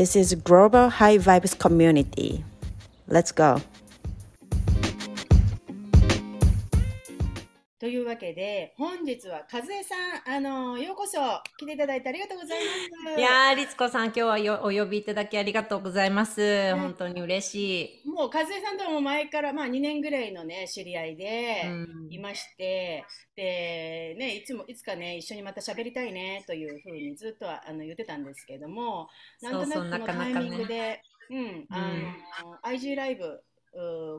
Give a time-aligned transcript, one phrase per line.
[0.00, 2.42] This is Global High Vibes Community.
[3.06, 3.60] Let's go!
[7.90, 9.94] いうわけで、本日は和江さ
[10.30, 11.18] ん、あのようこそ
[11.58, 12.58] 来ていただいてありがとうござい
[13.04, 13.20] ます。
[13.20, 16.74] いやー、律子さん、今日はよお呼びいただきありがとうございます。
[16.76, 18.08] 本当に嬉しい。
[18.08, 21.64] もう和江さんとも前から、まあ、2年ぐらいのね、知り合いで
[22.08, 23.04] いまして、
[23.36, 29.08] うん、で、ね、いつも、いつかね、一緒にまた喋りたいね、というふうにずっとあの言ってたんですけども、
[29.42, 31.92] なんとなくこのタイミングで、うん、あ
[32.62, 33.42] の、IG ライブ、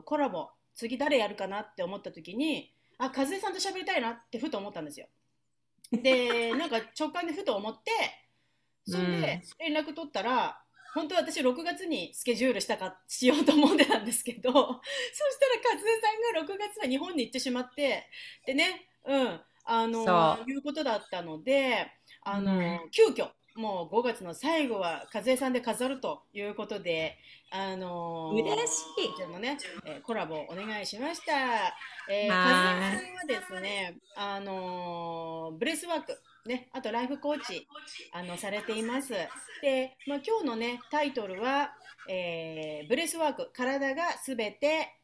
[0.04, 5.06] コラボ、次誰やるかなって思った時に、あ和江さんと喋りたいなってふと思ったんですよ。
[5.90, 7.90] で なんか直感でふと思って
[8.86, 10.62] それで連絡取ったら、
[10.96, 14.62] うん、本当は私6月にスケジュールしたかしようと思ってたんですけど そし
[15.62, 18.08] たら和江さんが6月は日本に行ってしまって
[18.46, 21.90] でねうんあのいうことだったので
[22.22, 27.18] あの、うん、急遽もう5月の最後は和江さんで飾るということで、
[27.50, 28.80] あのー、嬉し
[29.12, 29.16] い。
[29.16, 31.32] ちのね、えー、コラボお願いしました。
[32.10, 37.68] えー、和江さんはですね、あのー、ブレスワーク、ね、あとライフコーチ、
[38.12, 39.12] あの、されています。
[39.60, 41.74] で、まあ、今日のね、タイトルは、
[42.08, 44.94] えー、ブレスワーク、体がすべて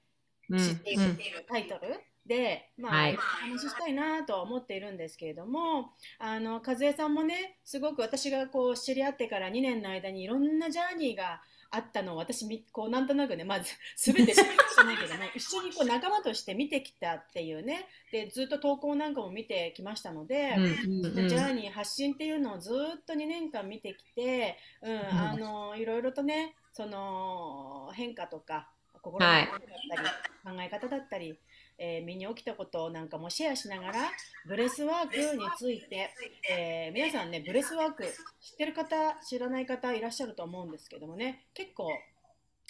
[0.51, 1.89] 知っているっていうタイトル。
[1.89, 11.41] うんうんで、まあ、はい、話したいなとは思っているんですけれども、あの、和江さんもね、すごく私がこう知り合ってから2年の間にいろんなジャーニーが
[11.71, 14.43] あったのを私こうなんとなくねまず 全て知て
[14.85, 17.87] ないけども一緒にこう仲間として見てきたっていうね。
[18.11, 28.71] でずっと投稿なんかも見てきましたので、うんうんうん、ジャーニー発信っていうのをずっと2年間見てきて、うん、うん、あのいろいろとねその変化とか
[29.03, 29.61] 心の変化だっ
[29.91, 31.39] たり、はい、考え方だったり
[31.79, 34.11] えー、身に起きたことなんかもシェアしながら
[34.47, 36.11] ブレスワークについて、
[36.51, 38.05] えー、皆さんねブレスワーク
[38.41, 41.47] 知ってる方知らない方いらっしゃると思うんですけどもね。
[41.55, 41.89] 結構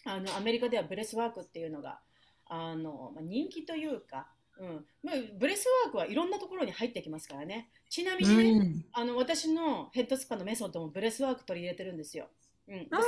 [0.04, 2.00] あのアメリカではブレスワークっていうのが
[2.46, 4.86] あの、まあ、人気というか、うん。
[5.02, 7.69] まあ、ブレスワークはいろんなところに入ってきますからね。
[7.88, 12.28] ちなみにね、うん、あの私のヘッドスパのメソッドもブレスワーク取り入れてるんですよ。
[12.66, 13.00] うん、大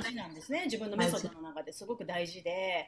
[0.00, 0.62] 事なんですね。
[0.64, 1.72] 自分のメソッドの中で。
[1.72, 2.86] すごく大事で、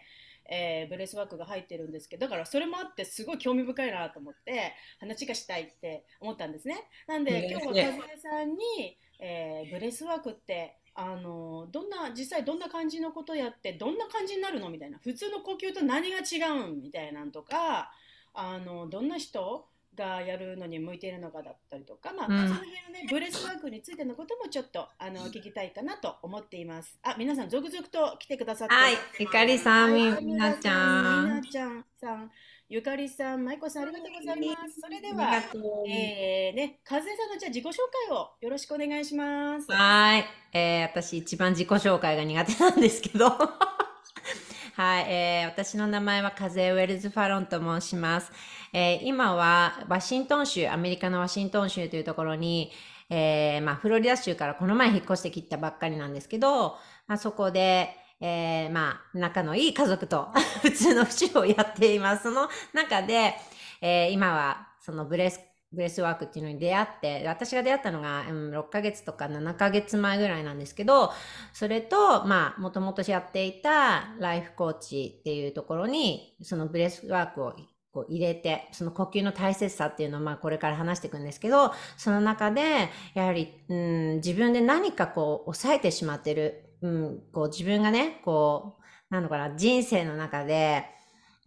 [0.49, 6.89] えー、ブレスワークが入ってるんですけどだからそれもあってすごい興味深いなと思って話がしたいって思ったんですね。
[7.07, 17.93] なんで今日は和江さんに、えー、ブレスワークってあのどんな実際どんな感じのことやってどんな感じになるのみたいな普通の呼吸と何が違うんみたいなんとか
[18.35, 19.67] あのどんな人
[19.99, 26.99] がやるのに向いているのかだったりとか、まあ、うん、その辺のね、ブレスワークについてのこともちょっとあの聞きたいかなと思っています。
[27.03, 28.75] あ、皆さん続々と来てくださって。
[28.75, 31.25] はい、ゆかりさん、み、みなちゃん。
[31.25, 32.31] みなちゃんさん。
[32.71, 34.81] ゆかりさん、まいこさん、ありがとうございます。
[34.81, 35.43] それでは、
[35.89, 37.71] えー、ね、かずえさんのじゃ自己紹
[38.09, 39.73] 介をよろしくお願いします。
[39.73, 43.27] はい、えー、私一番自己紹介が苦手なんですけど。
[44.79, 48.31] はい、えー、私の名前は風ウェルズ・ファロンと申します。
[48.73, 52.71] えー、今はワシントン州、アメリカのワシントン州というところに、
[53.11, 56.77] えー、まあ、フロリダ州からこの前引っ越してきたばっかりなんですけど、
[57.09, 57.91] まあ、そこで、
[58.21, 60.29] えー、まあ、仲のいい家族と
[60.63, 62.23] 普通の主婦をやっています。
[62.23, 63.35] その中で、
[63.81, 65.41] えー、今は、そのブレス
[65.73, 71.13] ブレスワークっていうのに出会って、私が出会ったのが、うん、6ヶ月とか7ヶ月前ぐらいなんですけど、
[71.53, 77.55] それと、まあ、もともとやっていたライフコーチっていうところに、そのブレスワークを
[77.93, 88.79] こう入れて、その呼吸の大切さっていうのをまあこれから話していくんですけど、その中で、やはり、うん、自分で何かこう抑えてしまってる、うん、こう自分がね、こ
[89.11, 90.85] う、なのかな、人生の中で、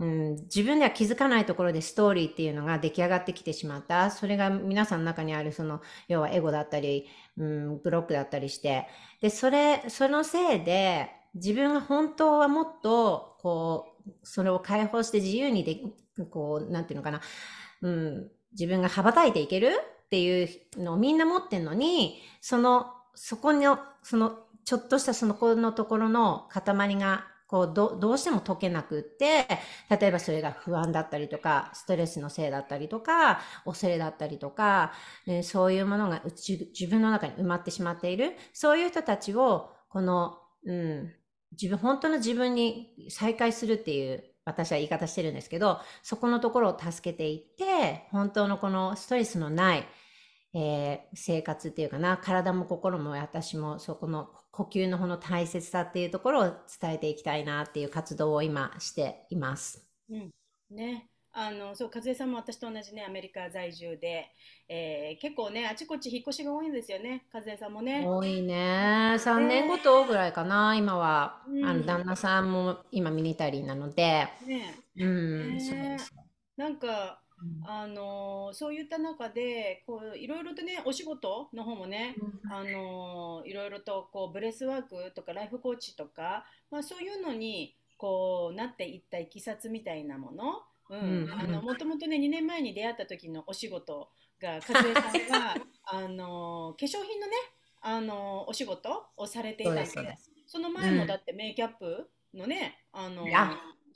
[0.02, 4.10] うん、自分では気づかないところでストーリーっていうのが出来上がってきてしまった。
[4.10, 7.06] それが皆さんの中にあるその、要はエゴだったり、
[7.38, 8.88] うん、ブロックだったりして。
[9.22, 15.78] で、それ、そのせいで、自分が本当はもっと、こう、それを解放して自由にで、
[16.32, 17.22] こう、なんていうのかな、
[17.84, 19.68] うん、自分が羽ばたいていける
[20.06, 29.46] っていうのをみんな持ってんのに、その、そこの、その、ちょっとしたその子のところの塊がこうどどうしても解けなくって
[29.90, 34.94] 例えばそれが不安だったりとかストレスのせいだったりとか恐れだったりとか、
[35.28, 38.38] えー、そういうものが自分の中に埋まってしまっている。
[38.54, 41.14] そういう人たちをこの、うん、
[41.52, 49.86] 自分、本当の自分に再会するっていう私は言い方してるんですけど、そこのところを助けていって、本当のこのストレスのない、
[50.54, 59.88] えー、生活っていうかな、体も心も私もそこの呼吸の方の大切さっていうところを伝えていきたいなっていう活動を今しています。
[60.10, 60.32] うん、
[60.70, 61.08] ね。
[61.34, 64.28] あのそう和江さんも私と同じねアメリカ在住で、
[64.68, 67.24] えー、結構ねあちこち引っ越しが多いんですよね。
[67.34, 68.04] 和江さんもね。
[68.06, 69.16] 多いね。
[69.18, 74.76] 3年ごとぐらいかな、今は、うん、あの旦那さんも今ミニタリーなので、ね。
[74.98, 76.14] うん、そうです
[76.58, 77.21] なんか
[77.66, 82.16] あのそういった中でこういろいろとねお仕事の方もね、
[82.50, 90.64] あのいろいろとこうブレスワークとかライフコーチとか、まあ、そういうのにこうなっていったいきさつみたいなもの
[91.62, 94.10] もともとね2年前に出会った時のお仕事
[94.42, 95.56] が和江さんが
[95.86, 97.34] あの化粧品のね
[97.82, 99.86] あのお仕事をされていたんで
[100.46, 103.26] その前もだってメイキャップのね、あの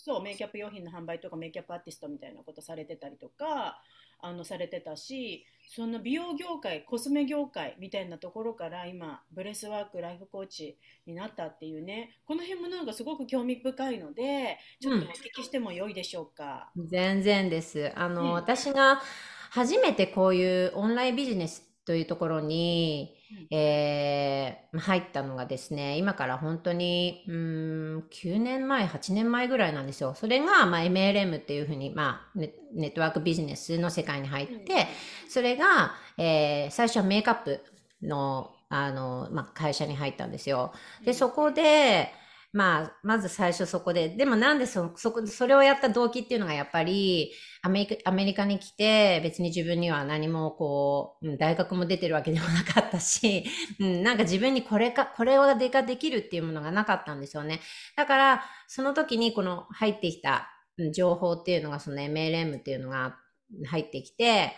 [0.06, 3.82] そうメイキャップ用品の販売とかメイキャップアーティストみたいなことされてたりとか
[4.22, 17.92] あのされてたしその美容業界コスメ業界みたいなところから今ブレスワークライフコーチになったっていうねこの辺もなんかすごく興味深いのでちょっとお聞きしても良いでしょうか、うん、全然です。
[17.96, 19.02] あの、私が
[19.50, 23.16] 初めてこういうオンラインビジネスというところに、
[23.52, 30.16] えー、入ったのがですね、今から本当に、うん、9年前、8年前ぐらいなんですよ。
[30.16, 34.88] それが、まあ、MLM っていうふうに、まあネ、ネットワークビジネスの世界に入って、
[35.30, 37.62] それが、えー、最初はメイクアップ
[38.02, 40.74] の、あの、まあ、会社に入ったんですよ。
[41.04, 42.12] で、そこで、
[42.56, 53.44] まあ、まず最初そこで、でもなんでそ、そこ、それをやった動機っていうのがやっぱり、アメリカ、アメリカに来て、別に自分には何もこう、大学も出てるわけでもなかったし、
[53.82, 57.60] うん、なんか自分にこれか、これはでかできるっていうものがなかったんですよね。
[57.98, 60.50] だから、その時にこの入ってきた
[60.94, 63.18] 情報っていうのが、その MLM っていうのが
[63.66, 64.54] 入ってきて、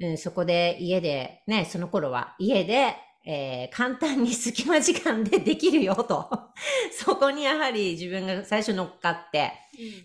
[0.00, 6.28] うん、そこで家で、ね、その頃は家でえー、簡単に隙間時間でできるよと。
[6.92, 9.52] そこにやはり自分が最初乗っかって、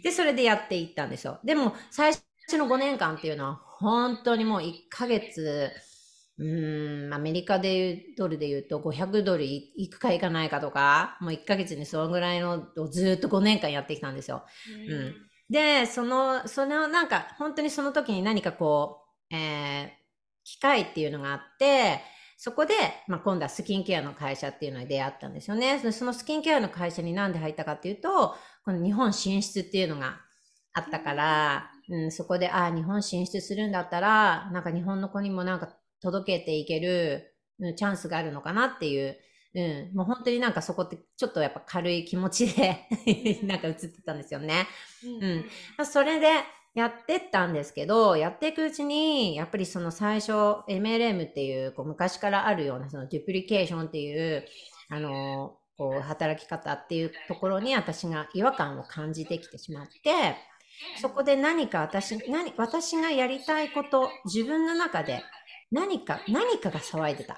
[0.04, 1.40] で、それでやっていったんですよ。
[1.44, 5.72] でも、最初の5年間っていうのは、本当にもう1ヶ月、
[6.40, 14.44] うん、アメリカでドルで言うと500ドルいくかいかないかとか、もう1ヶ月にそのぐらいのをずっと5年間やってきたんですよ。
[14.90, 15.16] うん、
[15.50, 19.90] で、その、そのなんか本当にその時に何かこう、えー、
[20.44, 22.02] 機会っていうのがあって、
[22.38, 22.74] そこで、
[23.08, 25.80] まあ、今度はスキンケアの会社っていうのに出会ったんですよね。
[25.92, 30.20] そのスキンケアの会社になんで入ったかっていうと、この日本進出っていうのが
[30.74, 35.70] あったから、うん、そこで、ああ、日本進出するんだったら、なんか日本の子にもなんか
[36.00, 39.18] 届けていける、うん、チャンスがあるのかなっていう、
[39.56, 42.86] うん、もう本当になんかそこってちょっとやっぱ軽い気持ちで
[43.44, 44.68] なんか映ってたんですよね。
[45.04, 45.46] うん。
[45.80, 46.28] うん、それで、
[46.74, 50.32] やってったんですけど、やっていくうちに、やっぱりその最初、
[50.68, 54.46] MLM っていう、こう昔からあるような、そのデュプリケーションっていう、
[54.90, 60.36] あの、こう働き方っていうところに私が違和感を感じてきてしまって、
[61.02, 65.24] そこで何か私、何、私がやりたいこと、自分の中で
[65.72, 67.38] 何か、何かが騒いでた。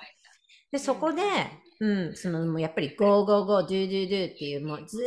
[0.71, 1.21] で、そこで、
[1.79, 4.97] うん、その、もうやっぱり go, go, go, do, do, do っていう、もうず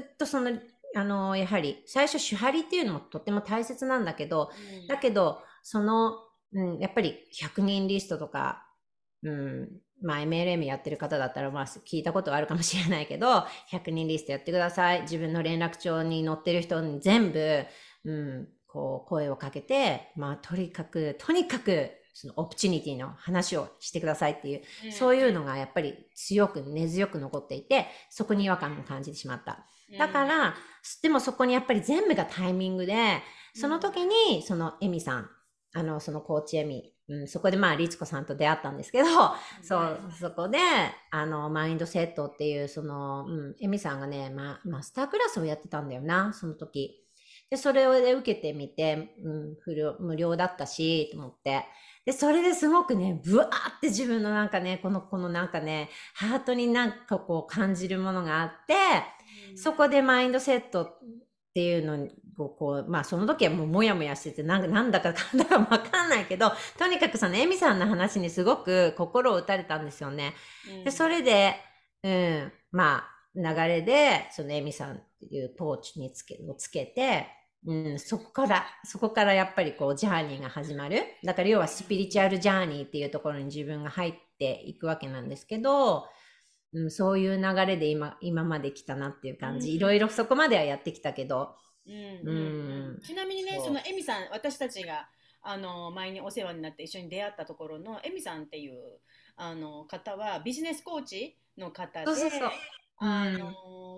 [0.00, 0.52] っとその
[0.96, 6.18] あの、やはり、最初、手張りっていうのもとっても大切なんだけど、うん、だけど、その、
[6.52, 8.66] うん、やっぱり100人リストとか、
[9.22, 9.68] うん、
[10.02, 15.02] まあ MLM やってる方だったら、まあ聞いたことはあるかもしれないけど、100人リストやってください。
[15.02, 17.64] 自分の連絡帳に載ってる人に全部、
[18.04, 29.66] うん、こう、声をかけて、まあとにかく、とにかく、そのオプチュニティの話をしてくださいっていう、うん、そういうのがやっぱり強く根強く残っていて、そこに違和感を感じてしまった。
[29.98, 30.54] だから、
[31.02, 33.22] でもそこにやっぱり全部がタイミングで、
[33.54, 35.30] その時に、そのエミさん、
[35.74, 39.08] あの、そのコーチエミ、うん、そこでまあ、リツコさんと出会ったんですけど、
[39.62, 40.58] そう、そこで、
[41.10, 47.04] あの、マインドセットっていう、その、うん、エミさんがね、ま、マスタークラスをやってたんだよな、その時。
[47.50, 51.66] で、それを受けてみて、うん、無料無料だったし、と思って。
[52.04, 58.74] で、それですごくね、ブワーって自分のなんかね、この、このなんかね、ハートになんかこう感じるものがあって、
[59.56, 60.98] そこでマインドセットっ
[61.54, 70.34] ていうのをこう、まあその時はもうもやもやしてて、なんなんだかかんだかわかんないけど、とにかくそのエミさんの話にすごく心を打たれたんですよね。
[70.78, 71.56] うん、で、それで、
[72.02, 77.26] うん、まあ流れで、そのエミさんっていうトーチにつけ、をつけて、
[77.66, 81.02] うん、そこから、そこからやっぱりこう、ジャーニーが始まる。
[81.22, 86.06] だから要はスピリチュアルジャーニーっていうところに自分が入っていくわけなんですけど、
[86.72, 91.54] うん、そういう流れで今今まで来たなっていう感じ、いろいろそこまではやってきたけど、
[91.86, 92.32] うんう
[92.98, 95.08] ん、ちなみにねそのエミさん私たちが
[95.42, 99.00] あの前にお世話になって一緒に出会ったところのエミさんっていう
[99.36, 102.50] あの方はビジネスコーチの方でそうそうそう
[103.00, 103.54] あの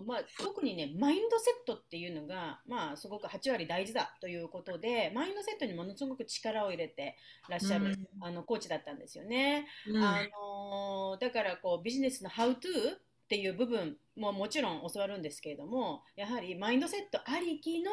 [0.07, 7.17] まあ、特にねマインドセットっていうのが、まあ、すごく8割大事だということでマインドセットにものすごく力を入れて
[7.49, 9.67] らっしゃる、うん、あのコーチだったんですよね。
[9.89, 12.59] うん、あのだからこうビジネスの How to っ
[13.29, 17.91] ていう部分ももちろん教わるんですけれどもやはりマインドセットありきの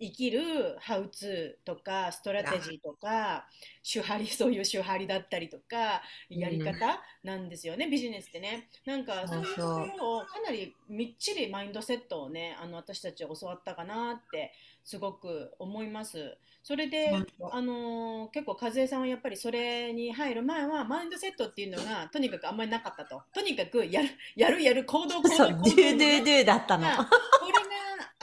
[0.00, 3.46] 生きるハウツーとかストラテジーとか
[3.82, 14.52] 手張り そういう手張りだったりとかやり方なんですよね、うん、ビジネスってねなんかそういうところをかなりみっちりマインドセットをねあの私たちは教わったかなって
[14.84, 16.36] すごく思います。
[16.62, 17.10] それで、
[17.52, 23.22] あのー、結構和江さんはやっぱりそれに入る前はマインドセットっていうのがとにかくあんまりなかったと。
[23.34, 25.36] とにかくやるやるやる行動行動行動。
[25.36, 26.86] そう、ドゥドゥドゥだったの。
[26.86, 27.02] こ
[27.46, 27.53] れが、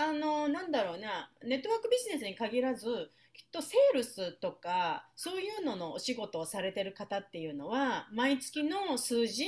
[0.10, 9.48] あの、なんだろうな、ネットワークビジネスに限らず、きっとセールスとかそういうののお仕事をされてる方っていうのは毎月の数字っ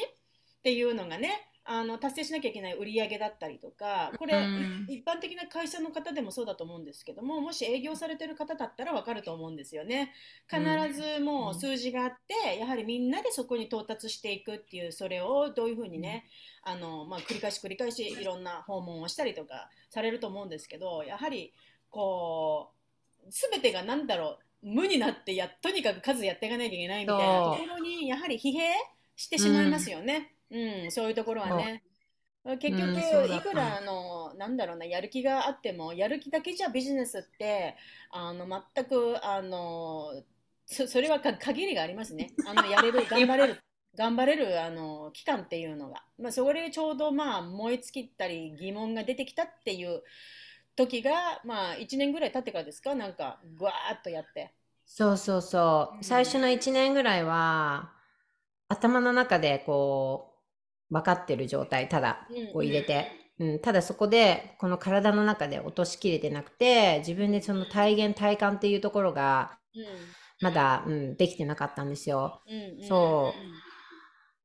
[0.64, 10.14] ていうのがねあの達成しなきゃいけない売り上げだったりとかこれ、うん、一般的な会社の方でもそうだと思うんですけどももし営業されてる方だったら分かると思うんですよね
[10.50, 10.62] 必
[10.94, 16.26] ずもう数字があって、やはりみんなでそこに到達していくっていうそれをどういうふうにね、
[16.64, 21.54] あのまあ、繰り返し繰り返しいろんな訪問をしたりとかされると思うんですけどやはり
[21.90, 22.72] こ
[23.26, 28.60] う全てが何だろう無になってやとにかく数やっていかなきゃいけないみたいなところにやはり疲弊
[29.16, 30.33] してしまいますよね。
[30.54, 31.84] うん、そういうところはね。
[32.60, 33.00] 結局、
[33.34, 37.78] いくらあのなんだろうなやる気があってもやる気だけじゃビジネスって
[38.12, 38.46] あの
[38.76, 40.24] 全くあの
[40.66, 42.32] そそれはか限りがありますね。
[42.46, 43.64] あのやれる頑張れる
[43.96, 50.04] 頑張れるあの期間っていうのが、まあ、それちょうどまあ燃え尽きたり疑問が出てきたっていう
[50.76, 52.94] 時がまあ1年ぐらい経ってからですか？
[52.94, 54.54] なんかぐわーっとやって。
[54.86, 57.94] そうそうそう、うん、最初の1年ぐらいは
[58.68, 60.33] 頭の中でこう
[60.90, 69.58] 分かってる状態、ただこう入れて、うん、うん、ただそこでこの体の中で落としきれてなくて、自分でその体現体感っていうところが、
[70.42, 72.42] まだ、うん、できてなかったんですよ。
[72.48, 73.40] うん、そう。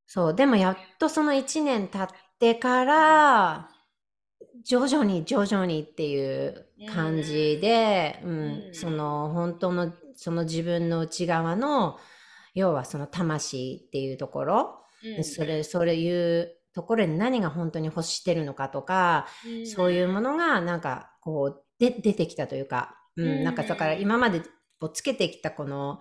[0.07, 0.35] そう。
[0.35, 3.69] でもやっとその1年経ってから、
[4.65, 11.99] 徐々に徐々にっていう感じで、うん、その本当のその自分の内側の
[12.55, 24.41] 要はその魂っていうところうん、それ、そういうところに何が本当に欲してるのかとか、うん、そういうものがなんかこうで出てきたというか、うん、なんかだから今まで
[24.81, 26.01] こうつけてきたこの、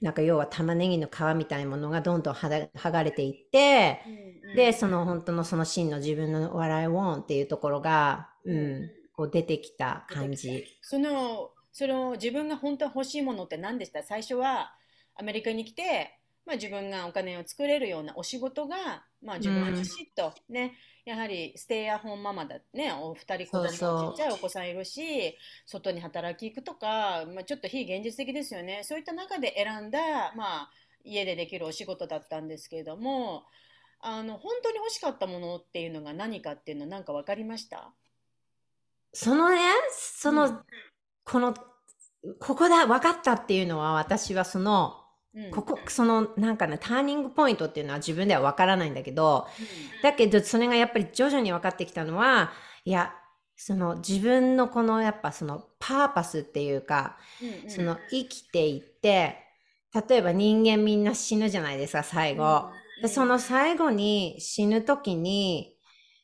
[0.00, 4.08] なんか要は玉ねぎの皮みたいなものがどんどん剥がれていって、う
[4.48, 10.64] んうん、で、その本当のその真の自分の笑いをっていうところが、うん、こう出てきた感じ。
[10.82, 14.02] その、その自分が本当に欲しいものって何でした？
[14.02, 14.72] 最初は
[15.14, 16.17] アメリカに来て、
[16.48, 20.72] まあ、自分がお金を作れるようなお仕事が、まあ、自分はきちっとね、
[21.06, 25.36] うん、やはりステイアホンママだねお二人子供ちっちゃいお子さんいるし
[25.66, 28.80] 外に働き行くとか、まあ、ちょっと非現実的ですよね。
[28.84, 30.70] そういった中で選んだ、まあ、
[31.04, 33.44] 家でできるお仕事だったんですけれども
[34.00, 37.92] あの本当に欲しかったものっていうのが何かっていうのは何か分かりました？
[39.12, 39.58] そのね
[39.90, 40.60] その、うん、
[41.24, 41.54] この
[42.40, 45.04] ここだ分かったっていうのは私はその
[45.52, 52.52] ここ、そのなんかね、ターニングポイントっていうのは自分ではわからないんだけど、うん、だけどそれがやっぱり徐々に分かってきたのは、
[52.84, 53.12] いや、
[53.56, 59.36] その自分のこのやっぱそのパーパスっていうか、うんうん、その生きていって、
[60.08, 62.44] 例えば人間みんな死ぬじゃないですか、最後。
[62.44, 65.76] うんうん、でその最後に死ぬ時に、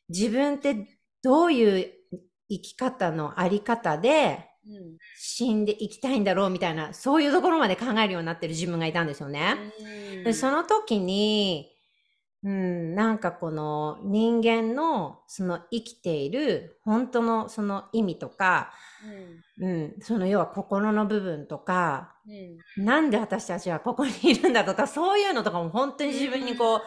[0.09, 1.91] 自分ってどういう
[2.49, 4.49] 生き方のあり方で、
[5.17, 9.55] 死んでいきたいんだろうみたいな、そういうところまで考えるようになってる自分がいたんですよね。
[10.23, 11.71] でその時に、
[12.43, 18.71] うん、なんかこの人間のその生きている本当のその意味とか、
[19.59, 22.15] うん、うん、その要は心の部分とか、
[22.77, 26.81] うん、なんで私たちはここにいるんだとか、そういうのとかも本当に自分にこ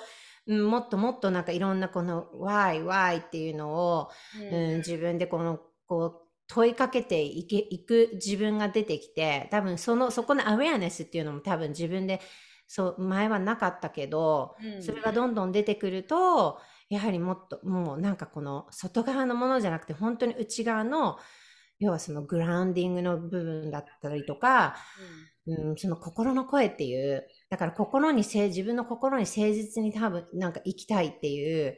[0.47, 4.11] う、うん、もっともっとなんかいろんなこの why, why っていうのを、
[4.53, 5.59] うん、自分でこの
[5.89, 12.21] こう問いかけていけいく自分が出てきて多分そのそこのアウェアネスっていうのも多分自分で
[12.67, 21.19] そう前はなかったけど、うん、それがどんどん出てくるとやはりもっともうなんかこの外側のものじゃなくて本当に内側の
[21.81, 24.77] 要はそのグラウンディングの部分だったりとか、
[25.47, 31.77] うん、その心の声っていう、だから心にせ、自分の心に誠実に多分なんか生きたいっていう、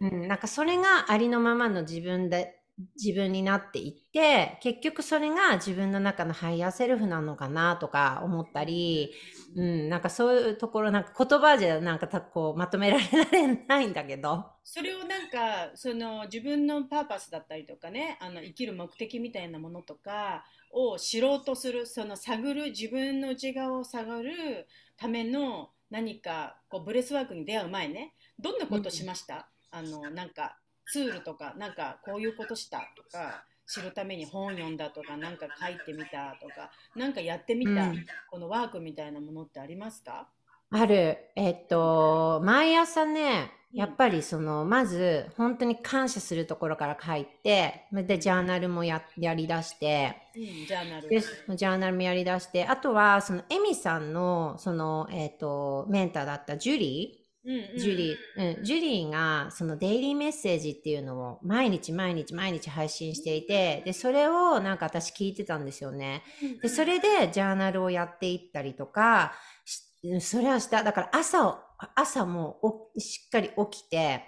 [0.00, 0.22] うんうん。
[0.22, 2.61] うん、なんかそれがありのままの自分で、
[2.96, 9.12] 自分になっていって、結局それが自分の中のハイヤーセルフなのかなとか思ったり、
[9.54, 40.28] うん、なんかそういうところ、なんか言葉じゃなんかたこうまとめられないんだけど、それをなんかその自分のパーパスだったりとかねあの生きる目的みたいなものとかを知ろうとするその探る自分の内側を探るための何かこうブレスワークに出会う前ねどんなことしました、あのなんかツールとかなんかこういうことしたとか知るために本読んだとかなんか書いてみたとかなんかやってみた、うんこのワークみたいなものってありますか？
[40.74, 41.18] ある。
[41.36, 51.08] えっと、毎朝ね、やっぱりその、まず、本当に感謝するところから書いて、で、ジャーナルもややりだして、うん、ジャーナル。
[51.10, 66.22] で、ジャーナルもやりだして、あとは、その、エミさんの、その、えっと、メンターだったジュリー、ジュリー、うん、ジュリーが、その、デイリーメッセージっていうのを、毎日毎日毎日配信していて、で、それを、なんか私聞いてたんですよね。
[66.62, 69.32] で、それでジャーナルをやっていったりとか、
[69.64, 70.84] しそれはした。
[70.84, 71.58] だから朝を、
[71.96, 74.24] 朝もおしっかり起きて、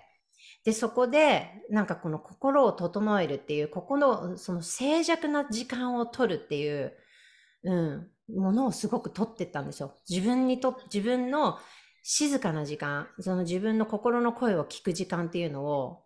[0.64, 6.94] で、そこで、なんかこの心を整えるっていう、ここの、その静寂な時間を取るっていう、
[7.64, 9.94] うん、ものをすごく取ってったんですよ。
[10.09, 11.59] 自分にと、自分の
[12.06, 16.04] 静かな時間、その自分の心の声を聞く時間っていうのを、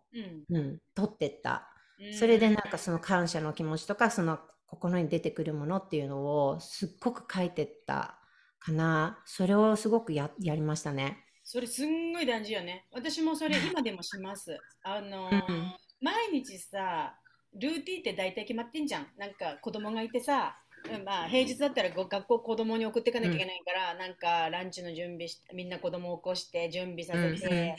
[0.49, 1.67] うんうん、取ってった。
[1.99, 8.17] うんそれでなんかその感謝の気持ちとかその心に出てくるものっていうのをすっごく書いてった
[8.57, 9.21] かな。
[9.25, 11.25] それをすごくややりましたね。
[11.43, 12.87] それすんごい大事よね。
[12.93, 14.57] 私もそれ今でもします。
[14.83, 17.13] あの、うん毎日さ、
[17.53, 19.07] ルーティンって大体決まってんじゃん。
[19.17, 20.68] なんか子供がいてさ、うん
[21.05, 27.75] まあ平日だったらご学校子供に送っていかなきゃいけないから、なんかランチの準備して、みんな子供を起こして準備させて、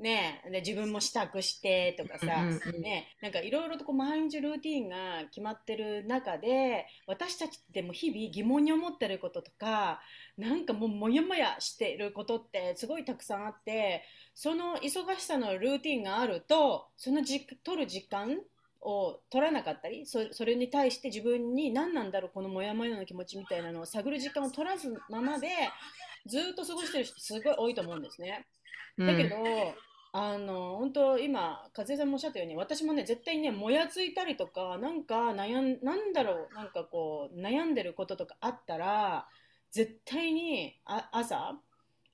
[0.00, 2.80] ねで自分も支度してとかさ、うんうんうん。
[2.80, 10.00] ねなんかいろいろとこう毎日ルーティンが決まってる中で私たちっても日々疑問に思ってることとか
[10.38, 14.02] なんかもうモヤモヤしてることってすごいたくさんあって
[14.34, 18.38] その忙しさのルーティンがあるとそのじ取る時間
[18.82, 25.48] を取らなかったりそそれに対して自分に何なんだろうこのモヤモヤの気持ちみたいなのを探る時間を取らずままで
[26.26, 28.46] ずっと過ごしてる人すごい多いと思うんですね。
[28.98, 29.36] だけど、
[30.12, 39.28] あの本当今和江さんもおっしゃったように私もね絶対ねもやついたりとかなんか悩んなんだろうなんかこう悩んでることとかあったら
[39.70, 41.54] 絶対にあ朝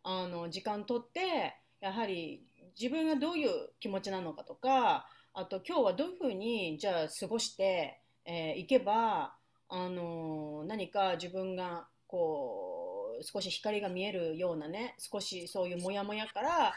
[0.02, 2.44] あの時間取ってやはり
[2.78, 3.50] 自分がどういう
[3.80, 9.34] 気持ちなのかとかあと今日はどういうふうにじゃあ過ごして、えーいけば
[9.68, 16.72] あの何か自分がこう少し光が見えるようなね少しそういうモヤモヤから、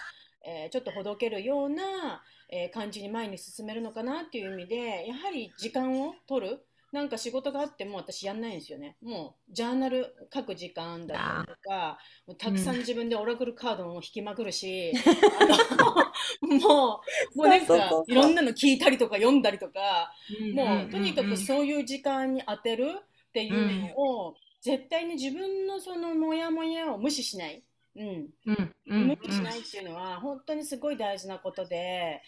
[0.46, 6.60] えーちょっとほどけるような、え感じに前に進めるのかなっていう意味でやはり時間を取る。
[6.92, 8.98] なんか仕事があっても私やんないんですよね。
[9.02, 14.92] もうジャーナル書く時間だったりとかもうたくさん自分でオラクルカードも引きまくるし、
[15.40, 17.02] あのも
[17.36, 20.12] うもうなんかいろんなの聞いたりとか読んだりとか
[20.54, 22.86] もうとにかくうそういう時間に当てる
[23.30, 27.64] っていうのを、絶対に自分のそのモヤモヤを無視しない、
[27.96, 28.34] うん、ん。
[28.46, 28.76] うん。
[28.88, 29.08] うん。
[29.08, 32.22] 無視しないっていうのは本当にすごい大事なことで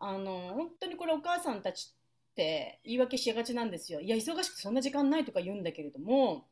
[0.00, 1.92] あの本当にこれお母さんたち
[2.38, 4.00] って言い訳しがちなんですよ。
[4.00, 6.46] いや忙しくてそんな時間ないとか言うんだけれども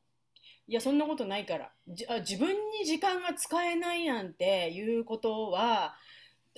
[0.66, 1.70] いやそんなことないから。
[1.86, 5.94] じあ自分に時間が使えないなんていうことは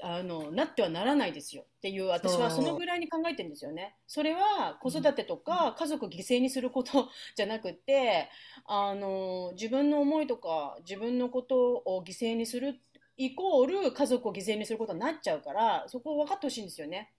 [0.03, 1.65] あのなってはならないですよ。
[1.77, 3.97] っていう私はそのぐらいに考えてるんですよね。
[4.07, 8.31] それは子育てとか家族犠牲にすることじゃなくて
[8.65, 12.81] あの自分の思いとか自分のことを犠牲にする
[13.19, 17.13] イコール家族を犠牲にすることになっちゃうからそこを分かってほしいんですよね。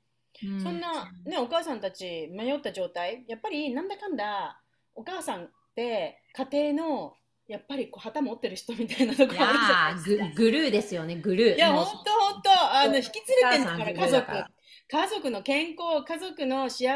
[0.44, 4.62] うんそんな、ね、お母さんたち迷った状態やっぱりなんだかんだ
[4.96, 7.13] お母さんって家庭の
[7.48, 10.36] やっぱりこう旗持ってる人みたいなとこいろあるじゃないですか。
[10.36, 11.56] ググルーですよね、グルー。
[11.56, 13.08] いや、もうほんとほんと、あの、引き
[13.42, 14.32] 連れてんだから、家族。
[14.88, 16.92] 家族の健康、家族の幸せ、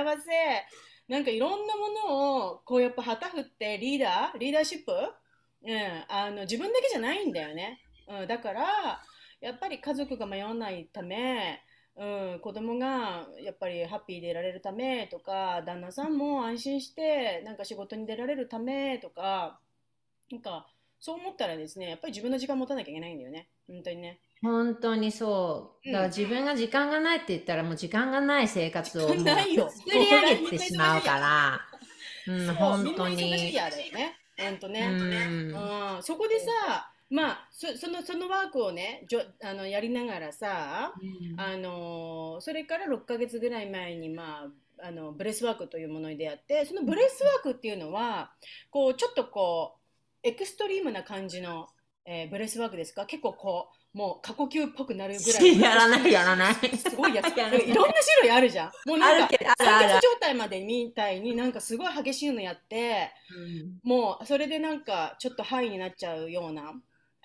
[1.08, 4.92] なんかいろんなものを、こうやっぱ旗振ってリーダー、リーダーシップ？
[4.92, 7.82] うん、あの、自分だけじゃないんだよね。
[8.08, 9.02] うん、だから、
[9.42, 11.64] やっぱり家族が迷わないため、
[11.96, 19.60] うん、子供がやっぱりハッピーでいられるためとか、旦那さんも安心して、なんか仕事に出られるためとか、
[20.32, 20.68] なんか、
[21.00, 23.50] そう思ったらですね、やっぱり自分の時間持たなきゃいけないんだよね。
[23.68, 24.20] 本当にね。
[24.42, 25.88] 本当にそう。
[25.88, 31.62] だからうん自分が時間がないって言ったらもう時間がない生活を作り上げてしまうから。
[32.28, 33.54] うん、本当みんな忙しいに。
[33.54, 34.18] やだよね。
[34.38, 34.82] ほんとね。
[34.82, 40.92] うんうん、そこでさ、まあ、そそのそのワークをねじょあのやりながらさ、
[41.38, 44.50] あのそれから6ヶ月ぐらい前に、ま
[44.82, 48.32] あ、あのブレスワークというものに出会ってそのブレスワークっていうのは
[48.72, 49.76] こうちょっとこ
[50.24, 51.68] うエクストリームな感じの、
[52.06, 53.06] えーブレスワークですか？
[53.06, 56.54] 結構こうもう過呼吸っぽくなるぐらい やらないやらない。
[56.76, 57.28] すごいやつ。
[57.28, 57.76] いろんな種
[58.24, 58.72] 類あるじゃん。
[58.90, 63.12] もうなんか酸欠状態までみたいになんかすごい激しいのやって、
[63.84, 66.74] もうそれでなんかちょっとハイになっちゃうような。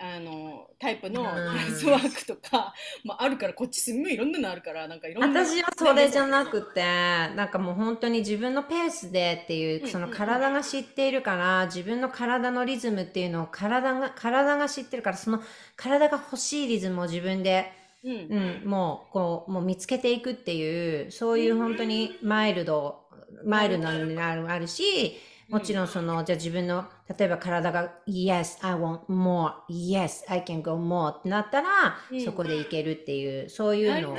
[0.01, 1.53] あのタイプのうん。
[1.53, 2.73] ブレスワークとか、
[3.05, 15.43] まあ、あるからこっちすんごいいろんなのあるからなんかいろんな私はそれじゃなくて、なんかもう本当に自分のペースでっていうう、んその体が知っているから、自分の体のリズムっていうのを体が、体が知ってるから、その
[15.77, 17.73] 体が欲しいリズムを自分で、
[18.05, 18.63] うん。
[18.63, 23.01] うん、もう、こう、もう見つけていくっていう、そういう本当にマイルド、
[23.45, 26.85] マイルドになる、あるし、もちろんその、じゃあ自分の、
[27.19, 31.11] 例えば体が、yes, I want more, yes, I can go more.
[31.11, 31.69] ってなったら、
[32.11, 32.25] うん。
[32.25, 34.17] そこでいけるっていう、そういうのを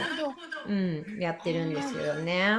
[0.68, 2.58] うん、やってるんですよね。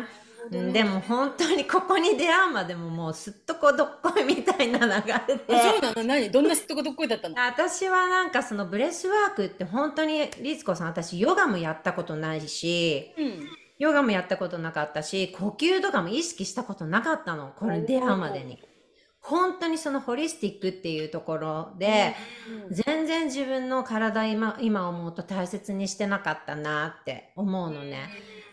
[0.51, 5.37] でも本当にここに出会うまでももうすっとこどっこいみたいな流れあで。
[5.47, 6.03] そうなの？
[6.03, 6.31] 何？
[6.31, 7.35] どんなすっとこどっこいだったの？
[7.37, 13.49] 私はなんかそのブレスワークって本当にリツコさん私ヨガもやったことないしうん
[13.81, 18.63] ヨガもやったことなかったし呼吸とかも意識したことなかったのこれ出会うまでに。
[19.23, 22.15] 本当にそのホリスティックっていうところで、
[22.69, 22.75] うん。
[22.75, 28.09] 全然自分の体今今思うと大切にしてなかったなって思うのね。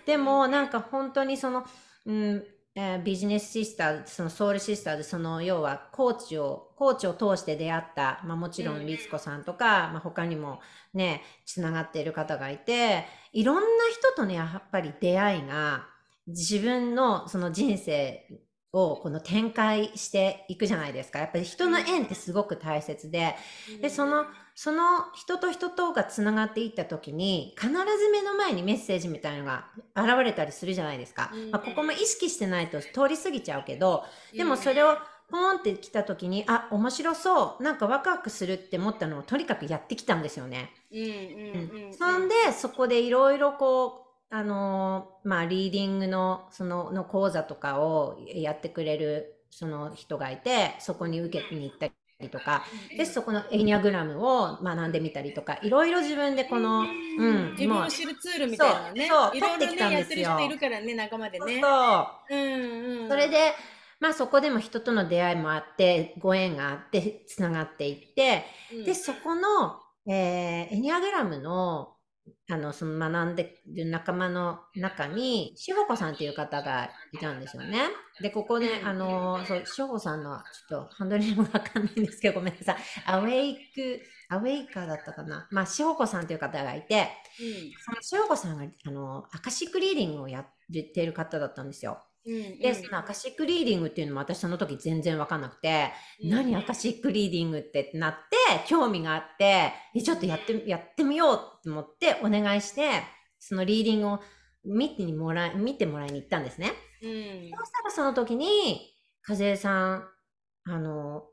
[0.05, 1.65] でもなんか本当にその、
[2.05, 2.43] うん
[2.79, 10.59] えービジネスシスターそのソウルシスターでその要はコーチをコーチを通して出会った、まあ、もちろうんん律子さんとか、まあ、他にも
[10.93, 13.61] ねつながっている方がいていろんな
[13.91, 15.87] 人とねやっぱり出会いが
[16.27, 18.27] 自分のその人生
[18.73, 21.19] をこの展開していくじゃないですか。
[21.19, 23.35] やっぱり人の縁ってすごく大切で
[23.81, 24.25] でその
[24.55, 31.51] その人と人とがつながっていった時に必ず目の前にメッセージみたいのが現れたりするじゃないですか、うん。
[31.51, 34.03] まあ、ここも意識してないと通り過ぎちゃうけど
[34.33, 34.97] でもそれを
[35.29, 40.71] ポンって来た時にあ面白そうなんかワクワクするって思ったのをとにかくやってきたんですよね。
[40.91, 41.09] うんうんう
[41.83, 41.85] ん。
[41.87, 41.93] うん。
[41.93, 51.87] そんでそこでいろいろこうあのーまあリーディングのそのの講座とかをやってくれるその人がいてそこに受けに行った
[52.19, 52.63] りとか
[52.97, 59.07] でそこのエニアグラムを学んでみたりとかいろいろ自分でこの、うん、自分を知るツールみたいなね。
[59.07, 61.61] そういろいろねやってる人いるからね仲間でね。
[61.61, 62.35] そうう。
[62.35, 63.09] んうん。
[63.09, 63.53] それで、
[63.99, 68.83] まあそこでも人との出会いもあって、ご縁があって、つながっていって、うん。
[68.85, 71.96] で、そこの、えーエニアグラムの、
[72.49, 77.89] あの、その学んでる仲間の中に、しほこさんっていう方がいたんですよね。
[78.21, 82.77] で、ここね、うんあの、そう、しほこさんの、ちょっとハンドルネームわかんないんですけど、ごめんなさい。
[83.05, 85.47] アウェイク、アウェイカーだったかな。
[85.51, 87.09] まあ、しほこさんという方がいて、
[87.85, 92.01] そのしほこさんが、あの、アカシックリーディングをやっている方だったんですよ。
[92.27, 98.37] で、そのアカシックリーディングっていうのも私その時全然わかんなくて、うん何アカシックリーディングってなって、
[98.67, 103.01] 興味があって、えちょっとやって、やってみようと思ってお願いして、
[103.39, 104.19] そのリーディングを
[104.65, 106.73] 見てもらい、見てもらいに行ったんですね。
[107.01, 107.57] うん。
[107.57, 108.93] そしたらその時に、
[109.27, 110.09] 和江さん、
[110.65, 111.25] あの、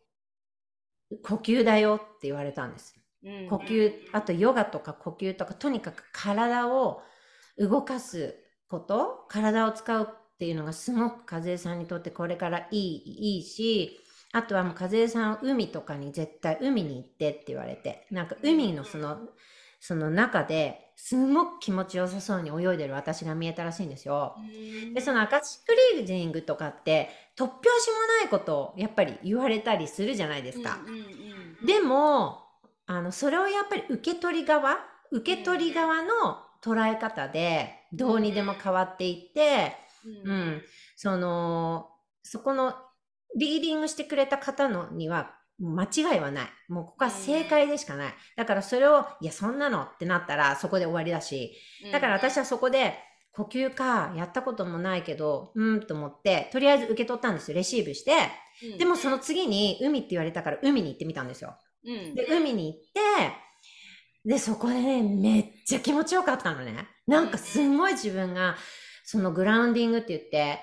[1.22, 2.94] 呼吸だよって言われたんです。
[3.24, 3.48] うん。
[3.48, 7.02] 呼吸、あとヨガとか呼吸とか、とにかく体を
[7.58, 8.36] 動かす
[8.68, 10.08] こと、体を使う
[10.44, 13.98] っていうのがすごく和江さんにとってこれからいい、いいし、
[14.32, 19.20] あとはもう和江さん海とかに絶対海に行ってって言われて、なんか海のその、
[19.80, 24.36] その中ですごく気持ちよさそうに泳いでる私が見えたらしいんですよ。
[24.92, 30.78] で、そのアカシックリーディングとかって突拍子もないことをやっぱり言われたりするじゃないですか。
[31.66, 32.42] でも、
[32.86, 34.76] あの、それをやっぱり受け取り側、
[35.10, 40.62] 受け取り側の捉え方でどうにでも変わっていって、うんうん、
[40.96, 41.88] その、
[42.22, 42.74] そこの
[43.36, 46.48] リーディングしてくれた方のには間違いはない。
[46.68, 48.14] もうここは正解でしかない。
[48.36, 51.56] だからそれを、いや、そんなのってなったらそこで終わりだし、
[51.92, 52.98] だから私はそこで、
[53.32, 57.56] 呼吸か、やったこともないけど、うんと思って、とりあえず受け取ったんですよ。
[57.56, 58.12] レシーブして。
[58.12, 61.56] うんでもその次に海って言われたから海に行ってみたんですよ。
[61.84, 63.44] うんで、海に行って、
[64.24, 66.86] で、そこでね、めっちゃ気持ちよかったのね。
[67.06, 68.56] なんかすんごい自分が、
[69.04, 70.60] そのグラウンディングって言って、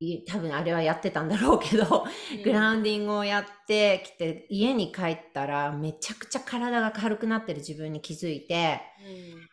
[0.00, 2.04] い多分あれはやってたんだろうけど、
[2.44, 8.80] グラウンディングをやってきて、家に帰ったらめちゃくちゃ体が軽くなってる自分に気づいて、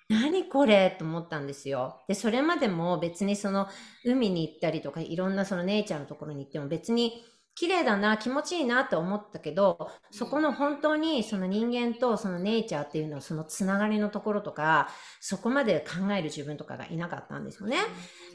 [0.09, 2.01] 何これと思ったんですよ。
[2.07, 3.67] で、それまでも別にその
[4.03, 7.23] 海に行ったりとかいろんなそのネイチャーのところに行っても別に
[7.55, 17.77] 綺麗だな、気持ちいいなと思ったけど、そこの本当にその人間とそのネイチャーっていうのはそのつながりのところとか、そこまで考える自分とかがいなかったんですよね。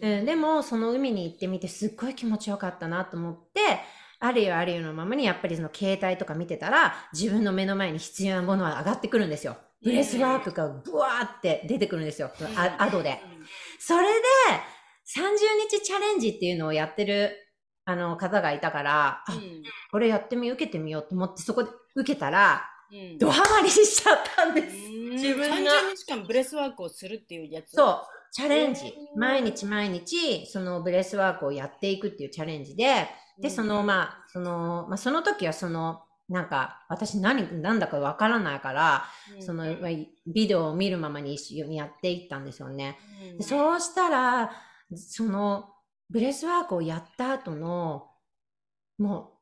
[0.03, 3.61] うん、でも、その海に行ってみてすっごい気持ちよかったなと思って、
[4.19, 9.57] あるよあるよのままにやっぱりその携帯とか見てたら、自分の目の前に必要なものは上がってくるんですよ。
[9.83, 12.31] ブレスワークがブワーって出てくるんですよ。
[12.79, 13.21] アドで。
[13.79, 14.23] それで、
[15.07, 17.46] 30日チャレンジっていうのをやってる
[17.89, 24.77] あの方がいたから、うん、これやってみ、受けてみようと思って、そこで受けたら、うん、ドハマりしちゃったんです。
[24.77, 25.71] 自分が。
[25.71, 27.99] 30日間ブレスワークをするっていうやつそう。
[28.33, 28.93] チャレンジ。
[29.17, 39.05] 毎日毎日、そのブレスワークをやっていくっていうチャレンジで、で、その、まあ、その、まあ、その時はその、なんか、私何、なんだかわからないから、
[39.37, 39.65] うん、その、
[40.27, 42.99] ビデオを見るままに一緒にやっていったんですよね。
[43.37, 44.51] うん、そうしたら、
[44.97, 45.76] その、
[46.11, 48.09] ブレスワークをやった後の、
[48.99, 49.37] もう、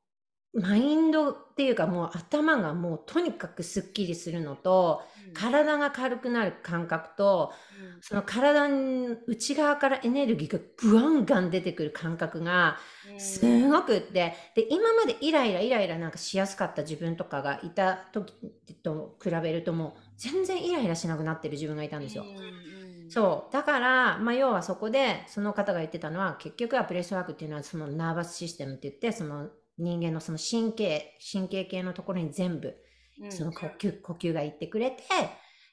[0.61, 7.53] マインドっていうかもう頭がもうとにかくスッキリするのと、うん、体が軽くなる感覚と、
[7.96, 12.79] うん、その体の内側からエネルギーがブワンガン出てくる感覚が
[13.18, 18.33] すごくって、で、今までイライライライラなんかしやすかった自分とかがいた時
[18.85, 22.22] と比べるともう全然イライラしなくなってる自分がいたんですよ。
[22.22, 23.52] うんそう。
[23.52, 32.76] だから、まあ、要はそこで、その方が言ってたのは、結局はプレスワークっていうのは、そのナーバスシステムって言って、その人間のその神経、神経系のところに全部、
[33.30, 35.02] その呼吸、呼吸がいってくれて、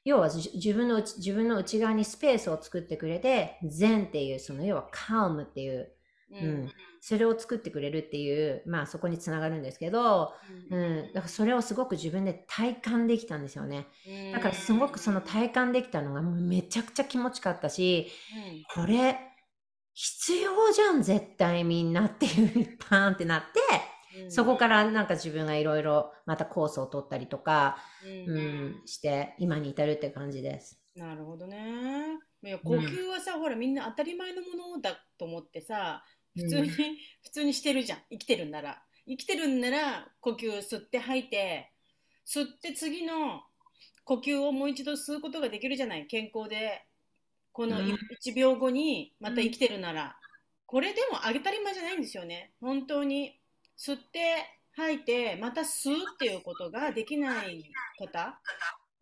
[0.03, 5.91] 要は自分の、自分の内側にスペースを作ってくれて、善っていう、その要はカウムっていう、
[6.33, 10.33] うん、それを作ってくれるっていう、まあそこにつながるんですけど、
[10.69, 13.87] うん、だからそれをすごく自分で体感できたんですよね。
[14.33, 18.07] だからすごくその体感できたのがめちゃくちゃ気持ちかったし、
[18.75, 19.17] これ
[19.93, 27.77] 必要じゃん絶対みんなっていうパーンってなって、そこからなんか自分がいろいろまたコースを取ったりとか、
[28.27, 30.81] うん、うん、して今に至るって感じです。
[30.95, 32.19] なるほどね。
[32.43, 36.03] いや呼吸はさ、うん、ほらみんな当たり前のものだと思ってさ
[36.35, 36.69] 普通に、うん、
[37.23, 37.99] 普通にしてるじゃん。
[38.09, 38.81] 生きてるんなら。
[39.07, 41.71] 生きてるんなら、呼吸吸って吐いて、
[42.25, 43.43] 吸って次の
[44.03, 46.07] 呼吸をもう一度吸うことができるじゃない。
[46.07, 46.85] 健康で。
[47.53, 50.17] この1秒後にまた生きてるなら。
[50.65, 52.53] これでも当たり前じゃないんですよね。
[52.61, 53.37] 本当に。
[53.77, 58.39] 吸って吐いて、また吸うっていうことができない方。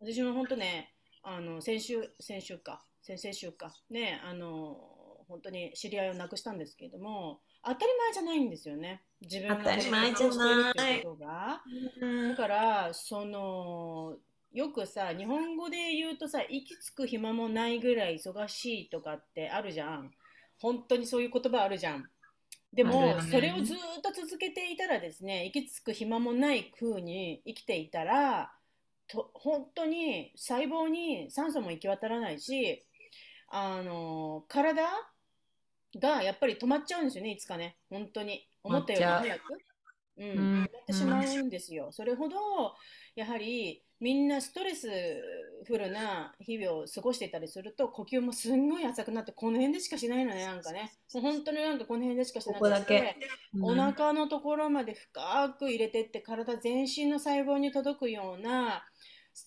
[0.00, 2.82] 私も本当ね、あの、先週、先週か。
[3.02, 3.72] 先々週か。
[3.90, 4.76] ね、あの、
[5.30, 9.02] 本当に知り合いを亡くしたんですけれども当たり前じゃないんですよね。
[9.22, 11.02] 自分が当たり前じゃない。
[11.02, 11.62] ことが、
[12.28, 14.16] だからその
[14.52, 20.10] よくさ日本語で言うとさ息つく暇もないぐらい忙しいとかってあるじゃん。
[20.58, 22.04] 本当にそういう言葉あるじゃん。
[22.72, 28.52] でも、ね、それをずっと続けていたらですね息つく暇もない風に生きていたら
[29.08, 32.84] と本当に細胞に酸素も行き渡らないし
[33.48, 34.82] あの体
[35.98, 38.46] がやっぱり止まっちゃうんですよね、いつかね、本当に。
[38.62, 39.58] 思ったより早く。
[40.18, 41.88] うん、止まってしまうんですよ。
[41.92, 42.36] それほど、
[43.14, 44.88] やはりみんなストレス
[45.66, 50.92] フルな日々を過ごしていたりすると、呼吸もすんごい浅くなって、この辺でしかしないのね、なんかね。
[51.14, 53.16] もう本当になんかこの辺でしかしなくて、
[53.62, 58.84] お腹のところまで深く入れてって、体全身の細胞に届くような、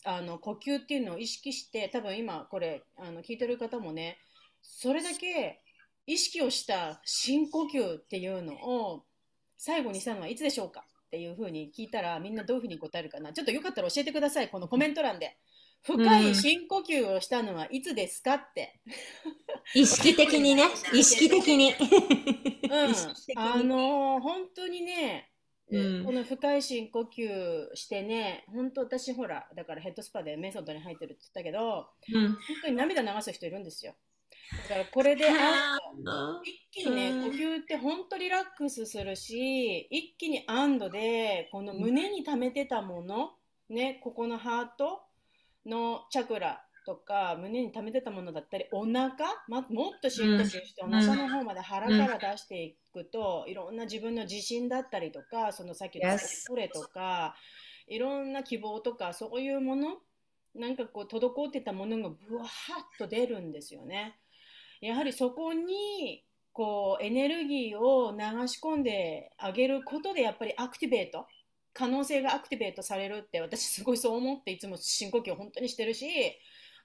[0.06, 4.18] あの呼吸っていうのを意識して、多分今これあの聞いてる方もね、
[4.62, 5.62] それだけ
[6.06, 9.04] 意識をした深呼吸っていうのを
[9.58, 13.34] 最後にしたのはいつでしょうかっていうふうに聞いたらみんなどういうふうに答えるかな。
[13.34, 15.38] ちょっとよかったら教えてくださいこのコメント欄で。
[15.86, 18.80] 深い深呼吸をしたのはいつですかって、
[19.76, 20.63] うん、意識的にね。
[20.94, 21.74] 意識的に。
[21.74, 23.38] うん。
[23.38, 25.30] あのー、本当にね
[25.72, 33.96] うん、この深い深呼吸してね、本当私ほら、だからヘッドスパでメソッドに入ってるって言ったけど、うん、本当に涙流す人いるんですよ。
[34.56, 35.26] だからこれで
[36.44, 43.38] 一気にね、呼吸って本当リラックスするし、一気に安堵で、この胸に溜めてたもの、
[43.70, 45.04] ね、ここのハート
[45.66, 49.16] のチャクラとか、胸に溜めてたものだったり、お腹、
[49.48, 57.36] ま、もっと深呼吸して、お腹の方まで腹から出していくと、いろんな自分の自信だったりとか、そのさっきの恐れとか、
[57.88, 60.02] いろんな希望とか、そういうもの、
[60.56, 62.50] なんかこう、滞ってたものがぶわーっ
[63.00, 64.20] と出るんですよね。
[64.88, 71.26] やはりそこにこうエネルギーを流し込んであげることでやっぱりアクティベート
[71.74, 76.06] 可能性がアクティベートされるって私すごいそう思っていつも深呼吸を本当にしてるし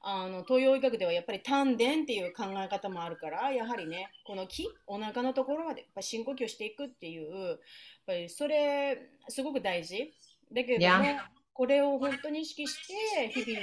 [0.00, 7.58] あの東洋医学ではやっぱり丹田っていう考え方もあるからやはりねこの気お腹のところまでやっぱ深呼吸していくっていうやっ
[8.06, 10.14] ぱりそれすごく大事。
[10.54, 11.04] だけども
[11.52, 13.60] これを本当に意識して日々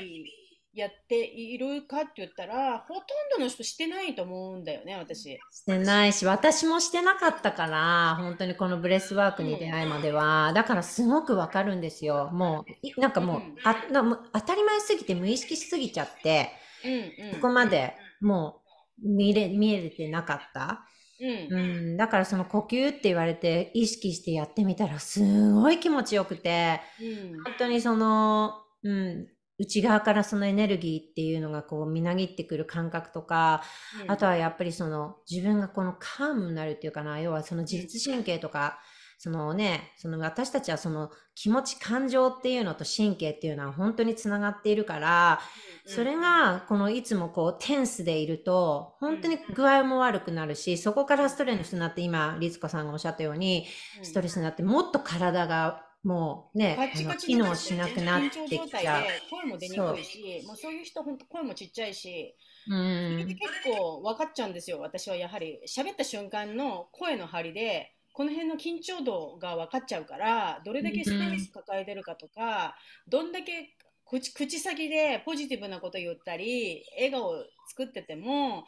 [0.76, 3.04] やっているかって言ったらほとん
[3.38, 5.40] どの人してないと思うんだよね私。
[5.50, 12.30] してないし私もしてなかったから本当にこのブレスワークに出会うまでは、うん、だからすごくわかるんですよ。
[12.34, 12.66] も
[12.98, 16.50] うなんかもううん、あな当たり前すぎて無意識しすぎちゃって、
[16.84, 18.60] うんうん、ここまでも
[19.02, 20.86] う見れ見えてなかった。
[21.22, 33.64] うん、うん、だからその呼吸って言われて意識してやってみたらすごい気持ちよくて、うん、本当にその、うん、内側からそのエネルギーっていうのがこうみなぎってくる感覚とか、
[34.04, 37.20] うん、あとはやっぱりその自分がこのカームになるっていうかな。
[37.20, 38.80] 要はその自律神経とか、
[39.18, 45.40] そのねその私たちはその気持ち感情っていうのと神経っていうのは本当につながっているから、
[45.86, 53.66] それがこのいつもこうテンスでいると本当に具合も悪くなるしそこからストレスになって今律子さんがおっしゃったように
[54.02, 56.78] ストレスになってもっと体がもうね、
[57.20, 59.04] 機能しなくなってきちゃう。
[59.32, 62.36] 声も出にくいし、もうそういう人、本当声もちっちゃいし、
[62.68, 65.60] うん、結構分かっちゃうんですよ、私はやはり。
[65.68, 72.76] 喋った瞬間の声の張りで、この辺の緊張度が分かっちゃうから、どれだけストレス抱えてるかとか、
[73.08, 78.64] うん、どんだけ口口先でポジティブなこと言ったり、笑顔を作ってても、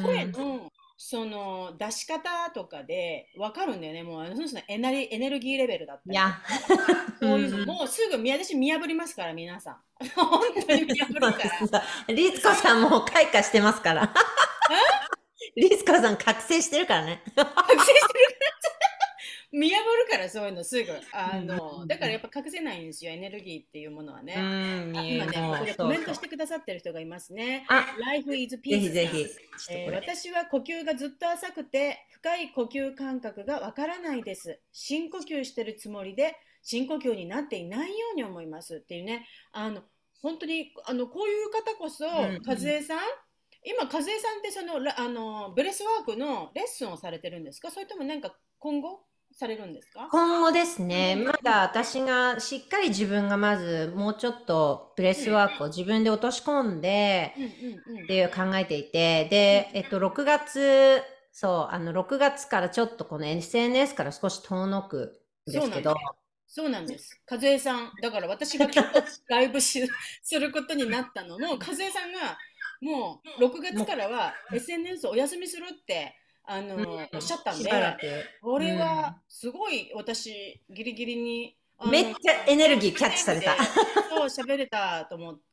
[0.00, 6.12] 声のその出し方とかで分かるんだよね、もうあのそのエネエネルギーレベルだったり。
[6.12, 6.40] いや、
[7.20, 9.76] そういうの、もうすぐ私見破りますから、皆さん。
[10.16, 11.28] 本当に見破るか
[11.70, 11.84] ら。
[12.14, 14.12] リツコさんも開花してますから。
[15.54, 17.22] リツコさん覚醒してるからね。
[17.34, 17.98] 覚醒してる
[19.56, 20.92] 見破るからそういうのすぐ。
[21.12, 24.34] あの、だからやっぱ隠せないんですよエネルギーっていうものはね、
[24.92, 27.66] 今ねここでコメントしてくださってる人がいますね。
[28.04, 29.26] Life is peace ぜひぜひ、
[29.70, 34.60] えー、私は呼吸がずっと浅くて深い呼吸感覚がわからないです。
[34.72, 39.26] 深呼吸してるつもりで深呼吸になっていないように思いますっていうね。
[39.52, 39.82] あの
[40.20, 42.98] 本当にあのこういう方こそ、和江さん？
[43.64, 47.70] 今、和江さんってそのあのブレスワークのレッスンをされてるんですか？
[47.70, 49.05] それともなんか今後？
[49.36, 50.08] されるんですか？
[50.10, 57.34] 今後ですね、まだ私がしっかり自分がまずもうちょっとブレスワークを自分で落とし込んで
[58.04, 65.94] っていう考えていて、で、えっと、6月、そう、あの、6月からちょっとこの SNS から少し遠のくんですけど、
[66.46, 67.20] そうなんです。
[67.30, 69.86] 和江さん、だから私が今日ライブし
[70.22, 72.38] することになったのも、和江さんが
[72.80, 76.14] もう6月からは SNS お休みするって
[76.46, 77.70] あの、うん、おっしゃったんで、
[78.40, 81.56] これはすごい私、ギリギリに。
[81.90, 83.54] めっちゃエネルギーキャッチされた。
[84.08, 85.45] そう、喋れたと思って、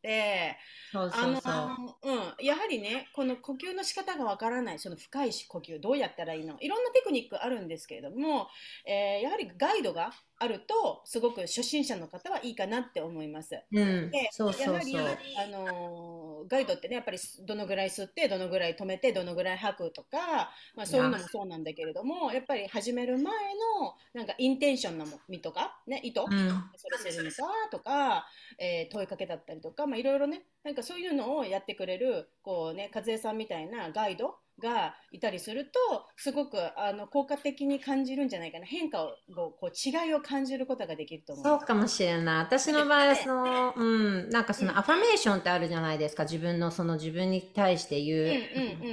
[0.92, 1.42] そうそうそう。
[1.46, 8.48] あの、うん、やはりね、この呼吸の仕方がわからない、その深い呼吸、どうやったらいいのいろんなテクニックあるんですけれども、
[8.86, 13.60] えー、やはりガイドがあると、すごく初心者の方はいいかなって思います。
[13.72, 27.38] うん、で、やはり、あのガイドってねやっぱりどのぐらい吸ってどのぐらい止めてどのぐらい吐くとか、まあ、そういうのもそうなんだけれどもやっぱり始める前のなんかインテンションの実とか、ね、意図、うん、それするのか
[27.72, 28.26] とか、
[28.58, 38.66] えー、問いかけだったりとかいろいろねなんかそういうのをやってくれるこうね和江さんみたいなガイドがいたりするとすごくあの効果的に感じるんじゃないかな。
[38.66, 39.16] 変化を
[39.60, 42.38] こう違いを感じることができると思うそうかもしれない。
[42.40, 46.24] 私の場合はその、うん、なんかそのアファメーションってあるじゃないですか。
[46.24, 48.16] 自分のその自分に対して言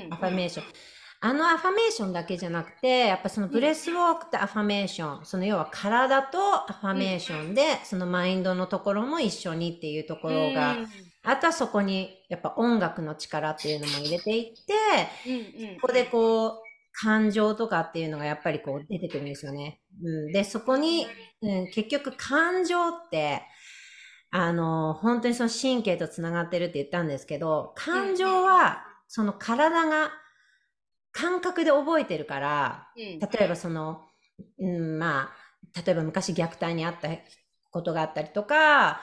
[0.08, 0.66] うアファメーション。
[1.22, 6.38] あのアファメーションだけじゃなくて、やっぱそのブレスウォークってアファメーション、その要は体と
[6.70, 10.76] アファメーションで、そのマインドのところも一緒にっていうところが
[11.22, 16.58] あとはそこにやっぱ音楽の力っていうのも入れていって、ここでこう、
[16.92, 19.80] 感情とかっていうのがやっぱりこう出てくるんですよね。
[20.02, 21.06] うん、で、そこに、
[21.40, 23.42] うん、結局感情って、
[24.30, 30.10] あの、本当にその神経と繋がってるって言ったんですけど、感情はその体が
[31.12, 34.02] 感覚で覚えてるから、例えばその、
[34.58, 35.30] うん、ま
[35.76, 37.08] あ、例えば昔虐待にあった
[37.70, 39.00] ことがあったりとか、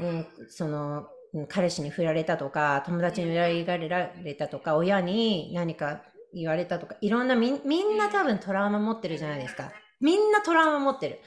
[0.00, 1.06] うん、その、
[1.48, 6.02] 彼氏に振られたとか、友達に裏切られたとか、親に何か
[6.34, 9.72] 言われたとか、いろんなみ、みんな多分トラウマ持ってるじゃないですか。
[10.00, 11.20] みんなトラウマ持ってる。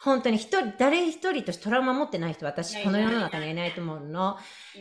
[0.00, 4.38] 本当に一人、誰一人としてトラウマ持ってない人、私、この世の中にはいないと思うの。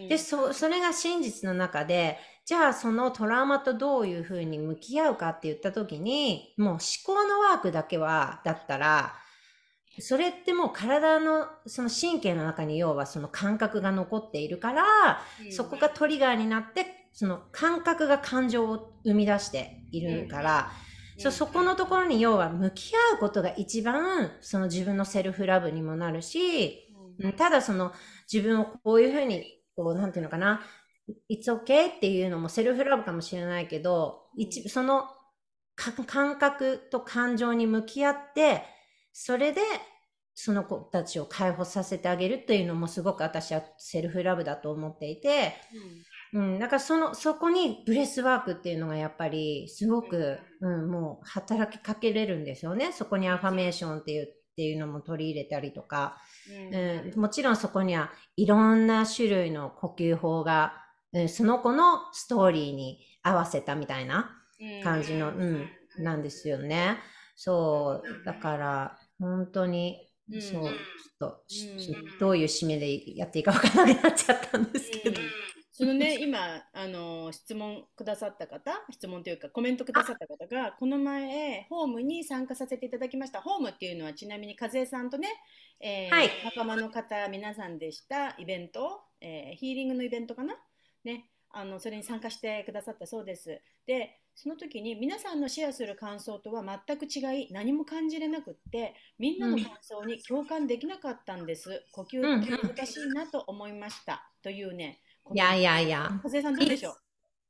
[0.08, 9.16] で、そ、それが真実の中で、じゃあそのトラウマとどういうふうに向き合うかって言った時に、もう思考のワークだけは、だったら、
[10.00, 15.52] それってもう体のその神経の中に要はその感覚が残っているから、うん。
[15.52, 20.72] そこがトリガーになってその感覚が感情を生み出しているから、
[21.18, 27.92] そうそこのところに要は向き合うことが一番その自分のセルフラブにもなるし、うんただその
[28.32, 30.62] 自分をこういうふうにこうなんていうのかな
[31.30, 35.06] It's okay っていうのもセルフラブかもしれないけど、一その
[35.76, 38.64] か感覚と感情に向き合って
[39.14, 39.62] それで
[40.40, 45.54] その子たちを解放させてあげるっていうのもすごく私はセルフラブだと思っていて、
[46.34, 52.92] うん、だからそのそこにブレスワークっていうのがやっぱりすごく、うん、もう働きかけれるんですよね。
[52.92, 54.28] そこにアファメーションっていうっ
[54.58, 56.18] ていうのも取り入れたりとか、
[56.72, 60.87] うん、もちろんそこにはいろんな種類の呼吸法が、うん、
[61.28, 64.32] その子のストーリーに合わせたみたいな
[64.84, 66.98] 感じの、うん、なんですよね。
[67.36, 70.74] そう、だから本当に、うんそう、ちょっ
[71.20, 71.44] と、
[72.20, 75.22] どういう締めでやっていいかわからなくなっちゃったんですけど。
[75.72, 83.42] そのね、今、あの質問くださった方、質問というかコメントくださった方が、この前、ホームに参加させていただきました。
[83.42, 85.30] ホームっていうのは、ちなみに、和江さんとね、
[85.80, 90.56] えーはい仲間の方、皆さんでしたイベント、えーヒーリングのイベントかな、
[91.08, 93.62] ね、あのそれに参加してくださったそうです。
[93.88, 101.82] で、その時に皆さんのシェアする感想とは全く違い、何も感じれなくって、みんなの感想に共感できなかったんです。
[101.92, 104.30] 呼吸って難しいなと思いました。
[104.44, 105.00] というね、
[105.34, 106.12] いやいやいや。
[106.24, 106.96] 和江さんどうでしょう？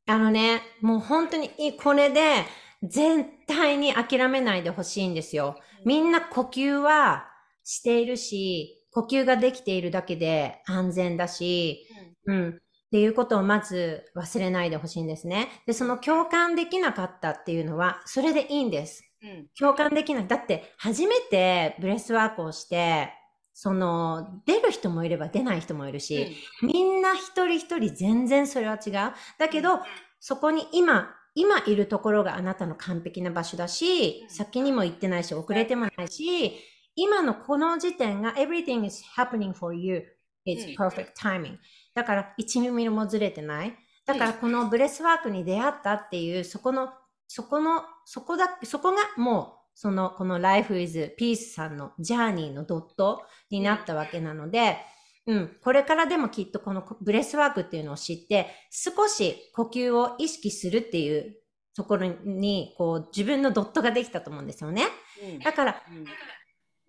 [0.05, 2.45] あのね、もう本当にいこれで
[2.83, 5.59] 絶対に諦めないでほしいんですよ。
[5.83, 7.27] みんな呼吸は
[7.65, 11.85] しているし、呼吸ができているだけで安全だし、
[12.25, 12.61] うん。
[12.88, 15.49] っていうことをまず忘れないでほしいんですね。
[15.65, 19.03] で、その共感できなかったっていうのは、それでいいんです。
[19.21, 20.27] うん共感できない。
[20.27, 23.11] だって、初めてブレスワークをして、
[23.53, 28.93] その、出る人もいれば出ない人もいるし、みんな一人一人全然それは違う。
[29.38, 29.79] だけど、
[30.19, 36.53] そこに今、今いるところがあなたの完璧な場所だし、うん先にも行ってないし、遅れてもないし、
[36.95, 39.97] 今のこの時点が everything is happening for you.
[39.97, 41.57] うん It's perfect timing.
[41.97, 43.73] だから1ミリもずれてない。
[44.05, 46.89] だからこのブレスワークに出会ったっていう、そこの、
[47.27, 54.77] そこの、そこだ、そこがもう、その、この Life is Peace さんのジャーニーのドットになったわけなので、
[55.25, 61.35] うん、これからでもきっとこのブレスワークっていうのを知って、少し呼吸を意識するっていう
[61.75, 64.83] ところに、こう、自分のドットができたと思うんですよね。
[65.23, 66.05] うんだから、うん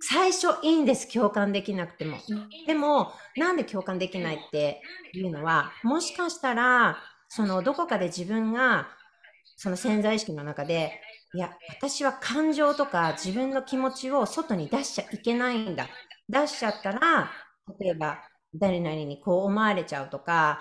[0.01, 2.19] 最初いいんです、共感できなくても。
[2.67, 4.81] でも、なんで共感できないって
[5.13, 8.89] いうのは、もしかしたら、その、どこかで自分が、
[9.57, 11.01] その潜在意識の中で、
[11.35, 15.89] いや、私は感情とか自分の気持ちを外に出しちゃいけないんだ。
[16.29, 17.31] 出しちゃったら、
[17.81, 18.23] 例えば、
[18.55, 20.61] 誰々にこう思われちゃうとか、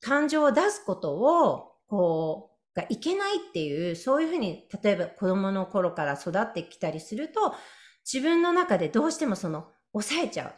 [0.00, 7.54] 感情を出すことを、こう、がいけないっていう、そういうふうに、例えば子供の頃から育ってきたりすると、
[8.10, 10.54] 自分の中でどうしてもその、抑えちゃう。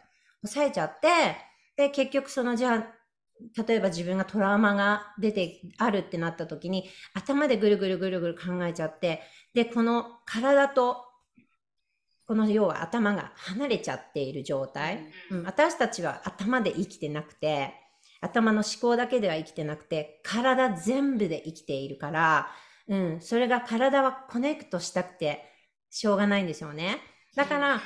[0.47, 1.09] 抑えちゃって、
[1.77, 2.97] で、結局その、じゃあ、
[3.67, 9.23] 例えば自分がトラウマが出てあるってなった時に、頭でぐるぐるぐるぐる考えちゃって、
[9.55, 11.05] で、この体と、
[12.27, 15.07] この要は頭が離れちゃっている状態。
[15.31, 17.75] うん、私たちは頭で生きてなくて、
[18.21, 22.49] 頭の思考だけでは生きてなくて、体全部で生きているから、
[22.89, 25.45] うん、それが体はコネクトしたくて
[25.91, 26.99] しょうがないんですよね。
[27.37, 27.83] だから、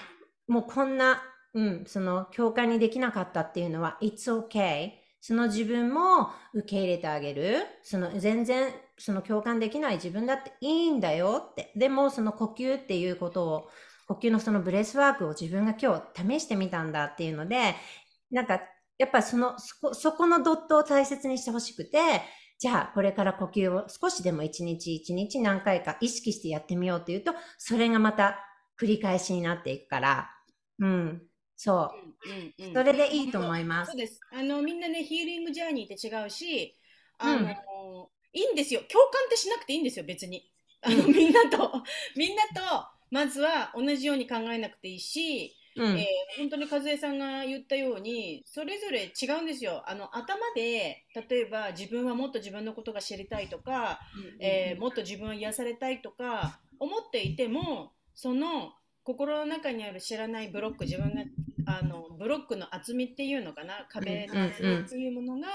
[0.47, 1.23] もうこんな、
[1.55, 4.93] うん、その共感にできなかったっていうのは、it's okay。
[5.21, 7.67] その自分も受け入れてあげる。
[7.83, 11.73] その全然、その共感できない自分だっていいんだよって。
[11.77, 13.69] でも、その呼吸っていうことを、
[14.07, 17.75] 呼吸のそのブレスワークを自分が今日試してみたんだっていうので、
[18.31, 18.61] なんか、
[18.99, 21.99] やっぱその、そこ、そこのドットを大切にしてほしくて、
[22.59, 28.50] じゃあこれから呼吸を少しでも一日一日何回か意識してやってみようっていうと、それがまた
[28.81, 30.31] 繰り返しになっていくから、
[30.79, 31.23] うん、
[31.57, 31.91] そ
[32.27, 32.29] う。
[32.31, 34.01] うんうんそれでいいと思いますそう。
[34.01, 34.21] です。
[34.33, 36.77] あのみんなねヒーリングジャーニーって違うし、
[37.19, 38.81] あの、いいんですよ。
[38.89, 40.05] 共感ってしなくていいんですよ。
[40.07, 40.51] 別に。
[40.83, 41.83] あの、うんみんなと
[42.17, 46.07] みんなとまずは同じように考えなくていいし、うんえー
[46.39, 49.83] 本当に和江さんが言ったようにそれぞれ違うんですよ。
[49.87, 54.01] あの頭で例えば自分はもっと自分のことが知りたいとか、
[54.41, 61.23] えーもっと自分を癒されたいとか思っていてもその心の中にある知らないブロック自分が
[61.67, 63.87] あのブロックの厚みっていうのかな？
[63.89, 65.49] 壁の厚みっていうものが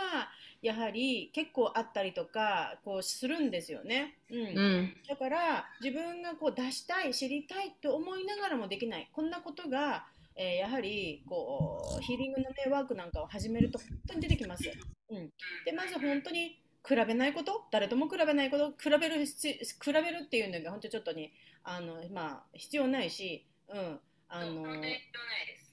[0.62, 4.18] やはり結構あったりとかこうするんですよね。
[4.32, 4.94] うん、うん。
[5.08, 14.64] だから自分がこう出したい知りたいと思いながらもできないこんなことが、えーやはりこうヒーリングの、ね、ワークなんかを始めると本当に出てきます。
[15.10, 15.30] うん、
[15.66, 17.64] でまず本当に比べないこと？
[17.72, 18.72] 誰とも比べないこと？
[18.78, 21.32] 比べる比べるっていうのが本当ちょっとに
[21.64, 24.64] あの、まあ、必要ないし、うん、あの。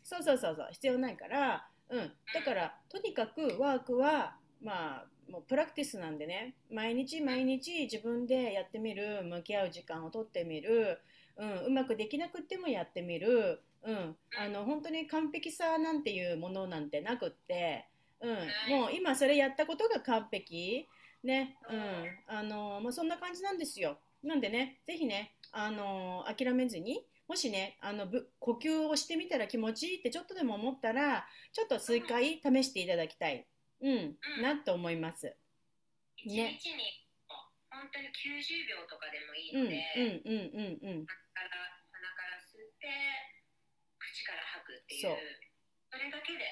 [0.04, 11.00] そうそうそうそう必要ないから、うん、だからとにかくワークはまあもうプラクティスなんでね毎日毎日自分でやってみる向き合う時間をとってみる、
[11.38, 17.86] うん、うまくできなくてもやってみる、うん、あの本当に完璧さなんていうものなんてなくって、
[18.20, 18.30] うん、
[18.68, 20.86] もう今それやったことが完璧
[21.24, 23.98] ね、うん、あのまあ、そんな感じなんですよ。
[24.22, 33.46] なんでねぜひねあの諦めずにもしねあのぶ呼吸をしてみたら気持ちいいってちょっとでも思ったらちょっと数回試していただきたい、
[33.82, 35.34] うん、なと思います。
[36.16, 37.02] 一日ねに
[37.72, 41.06] 本当に90秒とかでもいいうんので、うんうんうんうん。
[41.08, 41.50] 鼻から
[41.90, 42.86] 鼻から吸って
[43.98, 45.16] 口から吐くっていうそう。
[45.90, 46.44] それだけで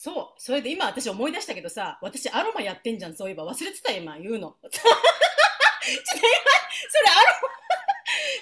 [0.00, 0.40] そう。
[0.42, 3.44] それで今私思い出したけどさ私アロマやってんじゃんそういえば。
[3.46, 4.56] 忘れてた今言うの。
[4.62, 7.54] ちょっと今それアロマ。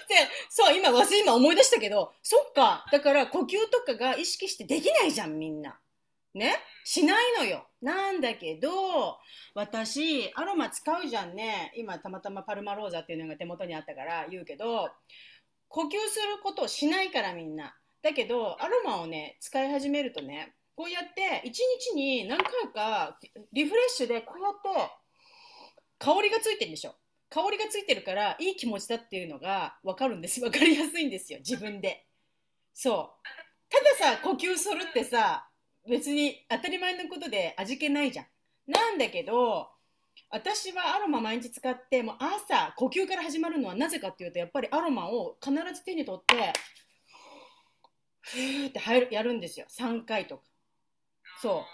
[0.08, 2.86] でそう今忘れ今思い出したけどそっか。
[2.90, 5.78] だから呼吸とかが意識してできないじゃんみんな。
[6.34, 6.56] ね？
[6.84, 7.66] しないのよ。
[7.82, 9.18] なんだけど
[9.54, 11.72] 私アロマ使うじゃんね。
[11.76, 14.90] 今たまたまパルマローザっていうのが手元にあったから言うけど
[15.68, 17.76] 呼吸することをしないからみんな。
[18.02, 23.16] だけどアロマをね使い始めるとねこうやって一日に何回か
[23.52, 24.54] リフレッシュでこうやっ
[24.88, 24.90] て
[26.00, 26.96] 香りがついてるでしょ。
[27.30, 30.40] 香りがついてるからいい気持ちだっていうのが分かるんです。
[30.40, 31.38] 分かりやすいんですよ。
[31.38, 32.04] 自分で。
[32.74, 33.28] そう。
[33.70, 35.48] たださ呼吸するってさ
[35.88, 38.26] 別に当たり前のことで味気ないじゃん。
[38.66, 39.68] なんだけど
[40.30, 46.52] 私はアロマ毎日使ってもう朝呼吸から始まるのはなぜかっていうとやっぱりアロマを必ず手に取って
[48.22, 49.66] ふーって入るやるんですよ。
[49.70, 50.51] 3回とか。
[51.42, 51.66] そ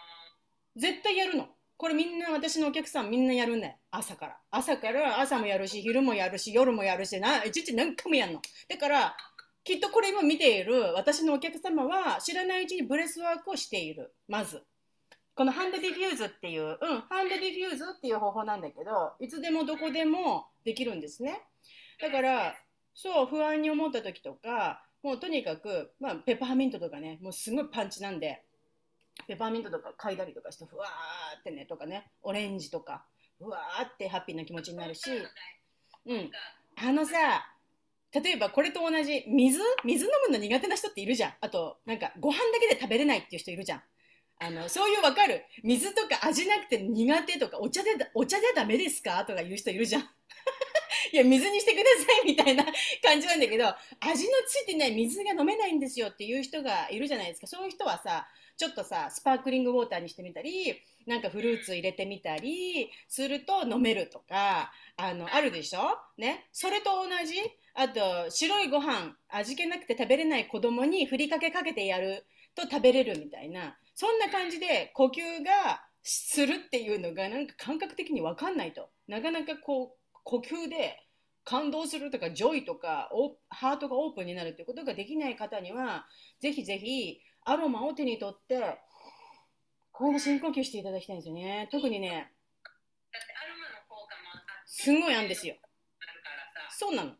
[0.76, 0.80] う。
[0.80, 1.46] 絶対やるの。
[1.76, 4.36] これみんな私のお客さんみんなやるんだよ朝から。
[4.50, 8.42] 朝から朝もやるし昼もやるし夜もやるしな一日何回もやるの。
[8.68, 9.16] だから
[9.62, 14.14] きっとこれ今見ている私のお客様は知らないうちにブレスワークをしている。
[14.26, 14.62] まず。
[15.34, 21.42] このハンドディフューズっていう、うん、ハンドディフューズっていう方法なんだけどいつでもどこでもできるんですね。
[22.00, 22.56] だから
[22.94, 28.42] そう不安に思った時とかもうとにかく、まあ、ペパーミントとかねもうすごいパンチなんで
[29.26, 32.10] ペパーミントとか嗅いだりとかしてふわーってねとかね。
[32.22, 33.04] オレンジとか。
[33.38, 35.10] ふわーってハッピーな気持ちになるし。
[36.06, 36.30] うん。
[36.76, 37.46] あのさ
[38.14, 39.60] 例えばこれと同じ水？
[39.84, 41.32] 水飲むの苦手な人っているじゃん。
[41.40, 43.82] あとなんかご飯だけで食べれないっていう人いるじゃん。
[44.40, 45.44] あのそういうわかる？
[45.62, 49.24] 水とか味なくて苦手とかお茶でお茶でダメですか？
[49.26, 50.02] とか言う人いるじゃん。
[51.12, 52.64] いや水にしてくださいみたいな
[53.02, 53.66] 感じなんだけど
[54.00, 57.46] 味のついてない水が飲めないんですよっていう人がいるじゃないですか。
[57.46, 58.28] そういう人はさ
[58.58, 60.74] ちょっとさスパークリングウォーターにしてみたり
[61.06, 65.80] なんかフルーツ入れてみたりすると飲めるとかあのあるでしょ？
[66.18, 66.48] ね？
[66.52, 67.36] それと同じ。
[67.74, 73.76] あと白いご飯味気なくて食べれない子供にふりかけかけてやると食べれるみたいな。
[73.94, 78.90] そんな感じで呼吸がするっていうのがなんか感覚的に分かんないと。
[79.06, 80.98] なかなかこう呼吸で
[81.44, 83.08] 感動するとかジョイとか
[83.48, 86.06] ハートがオープンになるっていうことができない方には
[86.40, 88.78] ぜひぜひアロマを手に取って
[89.92, 91.68] これで深呼吸していただきたいんですよね。
[91.72, 92.30] 特にね
[94.66, 95.56] すんごいあるんですよ
[96.78, 97.12] そうなの。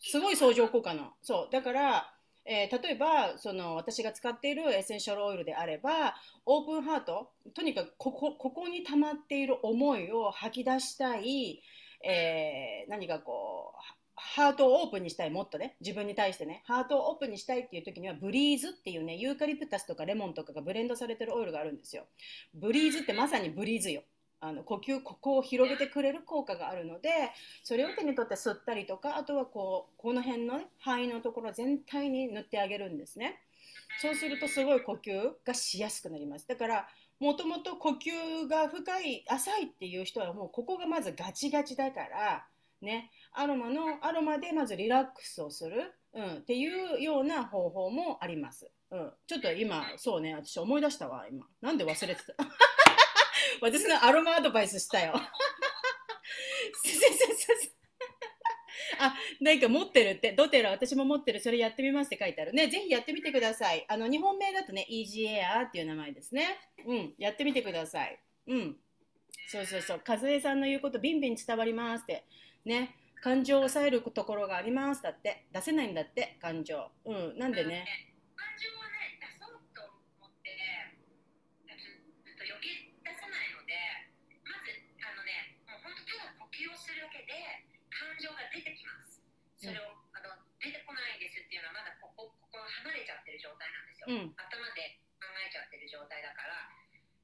[0.00, 1.12] すごい相乗効果の。
[1.22, 1.52] そう。
[1.52, 2.12] だから、
[2.44, 6.14] えー例えばその私が使っているエッセンシャルオイルであれば
[6.46, 11.62] オープンハートとにかくここここに溜まっている思いを吐き出したい、
[12.04, 15.76] えー何かこうハートをオープンにしたいもっとね。
[15.80, 16.62] 自分に対してね。
[16.66, 22.04] ハートをオープンにしたいっていう時にはブリーズっていうねユーカリプタスとかレモンとかがブレンドされてるオイルがあるんですよ。
[22.54, 24.02] ブリーズってまさにブリーズよ。
[24.40, 27.10] あの呼吸ここを広げてくれる効果があるので
[27.64, 33.40] それを手に取って吸ったりとかあとはこうこの辺の、ね、肺のところ全体に塗ってあげるんですね。
[34.00, 36.46] そうするとすごい呼吸がしやすくなります。
[36.46, 36.88] だから
[37.18, 42.46] もともと呼吸が深い浅いっていう人はもうここがまずガチガチだから
[42.82, 52.34] ねアロマのアロマでまずリラックスをする、うん、っていうような方法もあります、うん、ちょっと今そうね私思い出したわ今なんで忘れてた？
[53.60, 55.14] 私のアロマアドバイスしたよ
[58.98, 62.68] あ、なんか持ってるって、ドテラ私も持ってる、それやってみますって書いてあるね。
[62.68, 63.84] ぜひやってみてください。
[63.88, 66.58] あの、日本名だとね、Easy Air っていう名前ですね。
[66.86, 68.18] うん、やってみてください。
[68.48, 68.76] うん。
[69.48, 70.02] そうそうそう。
[70.06, 72.24] 和江さんの言うことビンビン伝わりますって。
[72.68, 72.94] ね。
[73.24, 75.48] 感情を抑えるところがありますだって。
[75.50, 76.92] 出せないんだって、感情。
[77.08, 77.40] うん。
[77.40, 77.82] なんでね。
[78.36, 79.82] 感情はね、出そうと
[80.20, 80.54] 思って、
[81.74, 81.88] ず
[82.22, 83.74] ずっと余計出さないので、
[84.46, 84.70] まず、
[85.02, 87.32] あのね、もう本当ただ呼吸をするだけで、
[87.90, 89.24] 感情が出てきます。
[89.58, 94.06] それを、あの出てこないんですっていうのは、まだここ、ここ離れちゃってる状態なんですよ。
[94.12, 94.36] うん。
[94.38, 96.70] 頭で考えちゃってる状態だから、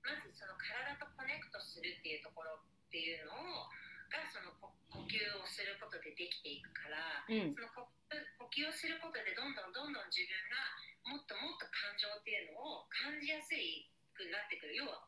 [0.03, 3.70] まずその体とコネクトするっていうところっていうのを、
[4.15, 7.51] がその呼呼吸をすることでできていくから、うん。
[7.51, 7.91] その呼
[8.39, 15.03] 呼吸をすることでどんどんどんどん自分がもっともっと感情っていうのを感じやすいくなってくる要は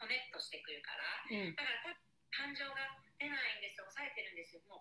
[0.00, 1.52] コネクトしてくるからうん。
[1.52, 2.00] だからた
[2.32, 4.80] 感情が出ないんです抑えてるんですよも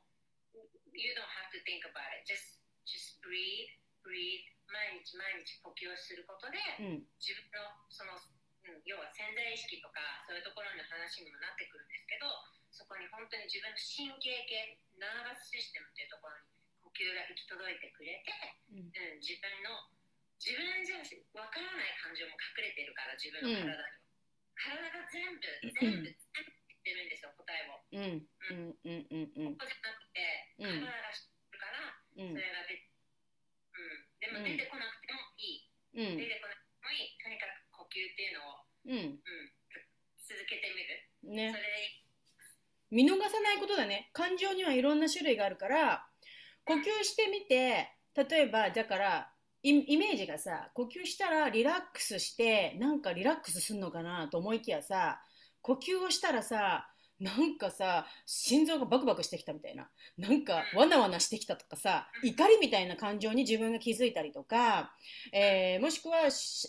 [0.55, 0.63] う
[0.95, 3.69] You don't have to think about it just, just breathe
[4.01, 7.03] breathe 毎日毎日呼吸をすることでうん。
[7.19, 12.31] 自分のその、うん、要は潜在意識とかそういうところの話にもなってくるんですけど
[12.77, 16.45] そこに本当に自分の神経系ナーバスシステムっていうところに
[16.85, 18.29] 呼吸が行き届いてくれて、
[18.69, 19.89] うんうん、自分の
[20.37, 21.01] 自分じゃ
[21.33, 23.89] わからない感情も隠れてるから自分の体には、
[24.53, 25.41] 体が全部
[25.73, 28.21] 全部全部言ってるんですよ答えをうん。
[28.21, 28.77] うん。
[28.77, 29.25] うん。
[29.25, 29.57] うん。
[29.57, 30.21] ここじゃなくて
[30.61, 32.85] うん体が知ってるからうんそれが出て、
[33.73, 35.65] うん、でも出てこなくてもいい、
[35.97, 36.21] うん。
[36.21, 39.17] 出てこなくてもいいとにかく呼吸っていうのをうん。
[39.17, 39.41] うん、
[40.21, 41.33] 続けてみる。
[41.33, 41.57] ねそ。
[41.57, 42.06] れで
[42.91, 44.09] 見逃さないことだね。
[44.13, 46.05] 感情にはいろんな種類があるから
[46.65, 49.29] 呼吸してみて例えばだから
[49.63, 55.19] イメージがさ呼吸したらリラックスしてなんかリラックスすんのかなと思いきやさ
[55.61, 56.87] 呼吸をしたらさ
[57.19, 59.87] なんかさ心臓がバクバクしてきたみたいな
[60.17, 64.91] なんかわなわなしてきたとかさ怒りみたいな感情に自分が気づいたりとか、
[65.31, 66.17] えーもしくは、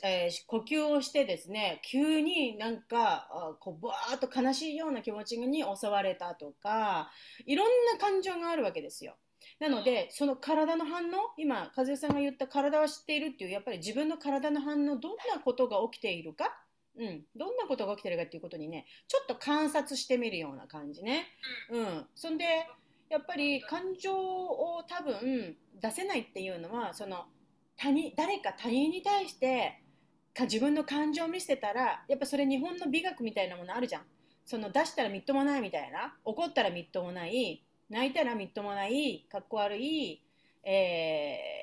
[0.05, 7.11] えー呼吸をしてですね急になんかあこうバーっと悲しいような気持ちに襲われたとか
[7.46, 9.16] いろんな感情があるわけですよ。
[9.61, 16.57] なのでその体の反応今和江さんが言った体は知っているっていうやっぱり自分の体の反応どんなことが起きているか、
[16.99, 21.26] うん、どんなことが起きているかっていうことにねちょっと観察してみるような感じね。
[21.70, 22.44] うん、そんで
[23.09, 27.26] やっぱり感情を多分出せないっていうのはその
[27.76, 29.80] 他人誰か他人に対して
[30.34, 34.03] か自分の感情を見せてたらやっぱそれ日本の美学みたいなものあるじゃん。
[34.44, 40.22] その出したらみっともないみたいな怒ったらみっともない泣いたらみっともないかっこ悪い、
[40.64, 41.59] えー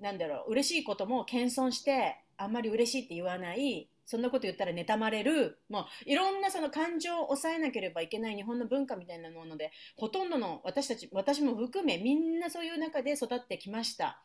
[0.00, 5.60] なんだろう嬉しいことも謙遜してあんまり嬉しいって言わないそんなこと言ったら妬まれる。
[5.68, 14.20] もういろんなその感情を抑えなければいけない日本の文化みたいなものでほとんどの私たち私も含めみんなそういう中で育ってきました。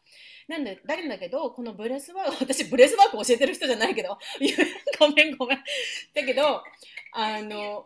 [0.47, 4.17] なんでだだけどこのブレスワーク 私ブレスワーク教えてる人じゃないけど
[4.97, 5.63] ごめんごめん。
[6.15, 6.63] だけど
[7.13, 7.85] あの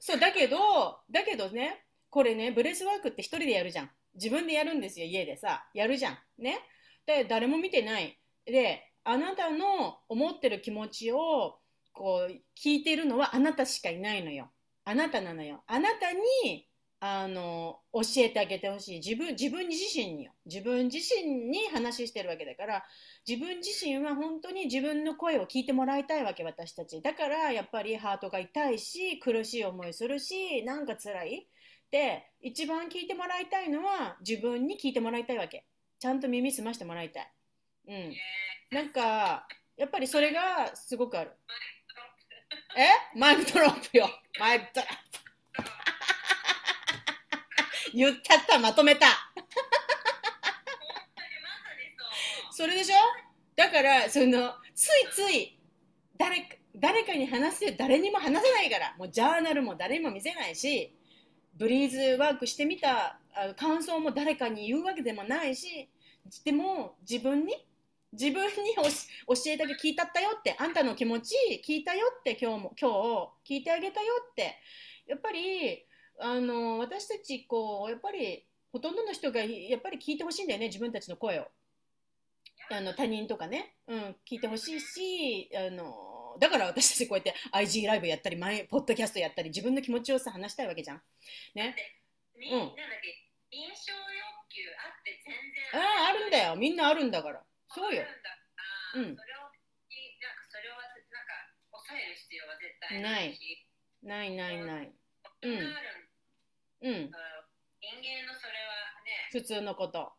[0.00, 3.90] そうだけどだけどねこれねブレスワークって一人でやるじゃん。
[4.14, 5.68] 自分でやるんですよ家でさ。
[5.74, 6.18] やるじゃん。
[6.38, 6.58] ね。
[7.04, 8.18] で誰も見てない。
[8.46, 11.60] であなたの思ってる気持ちを
[11.94, 14.50] こう聞いてるのはあなたしかいないのよ。
[14.84, 15.62] あなたなのよ。
[15.66, 16.68] あなたに
[17.00, 19.00] あの教えてあげてほしい。
[19.00, 20.32] 自分自分自身によ。
[20.44, 22.84] 自分自身に話してるわけだから
[23.26, 27.00] 自分自身は本当に自分の声を聞いてもらいたいわけ私たち。
[27.00, 31.48] だからやっぱりハートが痛いし苦しい思いするしなんか辛い。
[31.90, 35.64] で一番聞いてもらいたいのは自分に聞いてもらいたいわけ。
[35.98, 37.32] ちゃんと耳澄ましてもらいたい。
[37.88, 38.12] うん。
[38.70, 39.46] なんか
[39.76, 41.32] やっぱりそれがすごくある。
[42.76, 43.18] え？
[43.18, 44.08] マイクドロップよ。
[44.38, 45.70] マイクドロップ。
[47.94, 48.58] 言ったった。
[48.58, 49.06] まとめた。
[52.50, 52.96] それでしょ？
[53.56, 55.58] だからそのついつい
[56.18, 58.94] 誰か誰かに話して誰にも話せないから。
[58.98, 60.94] もうジャーナルも誰にも見せないし
[61.56, 65.88] ブリーズワークしてみたあ感想も誰かに言うわけでもないし
[66.44, 67.54] でも自分に
[68.12, 68.84] 自分に教
[69.46, 71.34] えて聞いたったよってあんたの気持ち
[71.66, 72.90] 聞いたよって今日も今
[73.44, 74.56] 日聞いてあげたよって。
[75.08, 75.86] やっぱり
[76.20, 81.46] あの私たちこうやっぱりほとんどの人がやっぱり聞いてほしいんだよね自分たちの声を。
[82.70, 91.00] あの他人とかね、うん、聞いてほしいしあのだから私たちこうやって IG ライブやったり前ポッドキャストやったり自分の気持ちをさ話したいわけじゃん。
[91.54, 91.74] ね。
[92.38, 92.58] みうん。
[92.58, 96.56] なんだっけ印象欲求あって全あ然ああるんだよ。
[96.56, 98.02] みんなあるんだからそうよ。
[98.94, 99.52] うんそれをなん。
[99.52, 99.56] か
[100.48, 101.32] それをなんか
[101.72, 103.66] 抑える必要は絶対ないし。
[104.02, 104.36] ない。
[104.36, 104.92] ないない
[105.42, 105.52] そん。
[105.52, 107.10] うん。
[107.80, 110.12] 人間のそれはね普通のこと。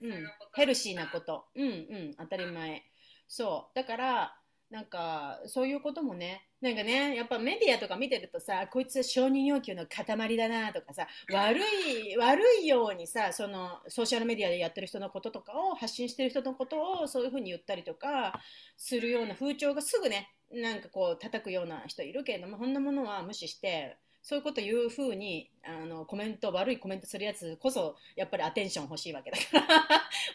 [0.00, 0.50] うん普通のこと。
[0.54, 1.48] ヘルシーなこと。
[1.54, 1.72] うんう
[2.10, 2.14] ん。
[2.16, 2.84] 当たり前。
[3.28, 3.76] そう。
[3.76, 4.40] だから
[4.70, 18.40] なんかそういうこともねなんかねやっぱメディアとか見てるとさこいつ承認要求の塊だなとかさ悪い悪いようにさそのソーシャルメディアでやってる人のこととかを発信してる人のことをそういうふうに言ったりとか
[18.76, 23.96] するような風潮がすぐねなんかこう叩くような人いるけれどもこんなものは無視して
[24.26, 29.74] そういうこと言うふうにあのコメント悪いコメントするやつこそやっぱりアテンション欲しいわけだか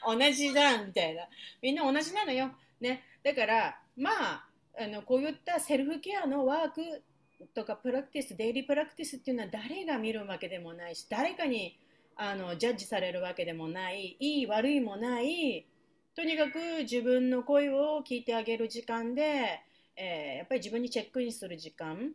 [0.05, 0.15] ら。
[0.15, 1.27] 同じだみたいな。
[1.61, 2.55] みんな同じなのよ。
[2.79, 3.03] ね。
[3.23, 4.47] だからまあ
[4.79, 6.81] あのこういったセルフケアのワーク
[7.53, 11.77] とかプラクティスデイリープラクティスっていうのは誰が見るわけでもないし誰かに
[12.15, 15.65] あのジャッジされるわけでもないいい悪いもない
[16.15, 19.61] とにかく自分の声を聞いてあげる時間で、
[19.95, 22.11] えー、やっぱり自分にチェックインする時間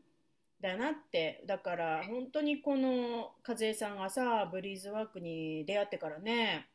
[0.61, 1.42] だなって。
[1.46, 6.68] だから本当にこの和江さんがさブリーズワークに出会ってからね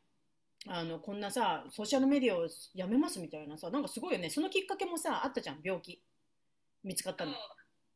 [0.68, 4.30] あのこんなさソーシャルメディアをやめますみたいなさなんかすごいよね。
[4.30, 6.02] そのきっかけもさあったじゃん病気。
[6.82, 7.32] 見つかったの。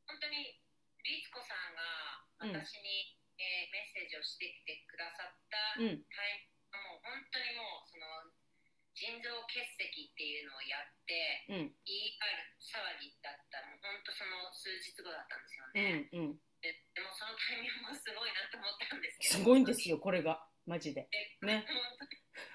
[0.06, 0.58] 本当に
[1.02, 6.06] 律子さんが私に、うん、えー、メッセージをしてきてくださったタイム、うん、
[6.86, 8.30] もう本当にもうその
[8.94, 12.14] 腎臓結石っていうのをやって、うん、言い
[12.62, 13.74] 騒ぎだったの。
[13.82, 19.34] 本当その数日後だったんですよね、うんうん、ででもそのタイミングもすごいなと思ったんですけど。
[19.34, 20.46] すごいんですよこれが。
[20.66, 21.06] マジで。
[21.42, 21.66] ね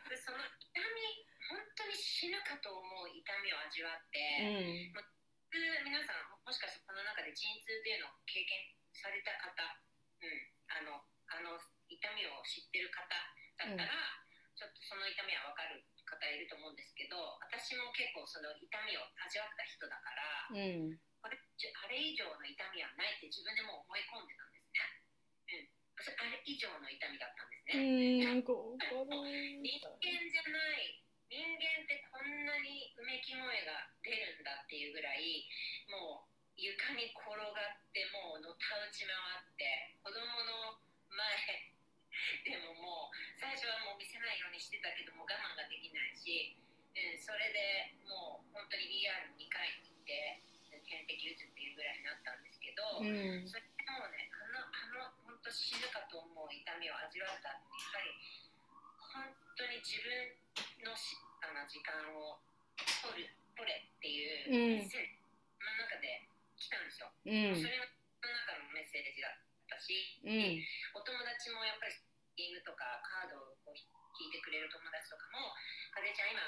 [0.09, 5.03] でその痛み本当に死ぬかと思う痛みを味わって、うん、ま
[5.51, 9.51] 皆さんもしかしてこの中で陣痛っていうのを経験された方、
[10.23, 10.31] うん、
[10.71, 11.59] あのあの
[11.91, 25.75] 痛みを知ってる方だったら、うん、ちょっとその痛みは分かる方いると思うんですけど私も結構その痛みを味わった人だから、うん、これあれ以上の痛みはないって自分でも思い込んでたんですね。
[25.75, 28.33] うんあれ以上の痛みだったんですね。
[28.33, 29.29] うん、なんか人間
[29.61, 30.97] じゃない
[31.29, 35.47] 人間ってこんなにうめき声が出るんだっていうぐらい
[35.87, 41.71] もう床に転がってもうのたうち回って子供の前
[42.43, 46.57] でももう最初はもう見せないようにしてたけども我慢ができないし、
[46.93, 50.41] うん、それでもう本当に ER2 回に行って
[50.83, 54.27] 点滴打つっていうぐらいになったんですけど、うん、それでもうね
[55.41, 58.13] と死ぬかと思う痛みを味わったやはり
[59.11, 60.37] 本当に自分
[60.85, 62.39] の静かな時間を
[63.03, 65.19] 取る取れっていうメッセージ
[65.59, 66.23] の中で
[66.55, 67.83] 来たんですよ、うん、それの
[68.23, 69.91] 中のメッセージだったし、
[70.23, 70.63] うん、
[70.95, 71.97] お友達もやっぱり
[72.37, 73.75] ゲームとかカードを
[74.15, 75.51] 聞いてくれる友達とかも
[75.91, 76.39] 「風ちゃん今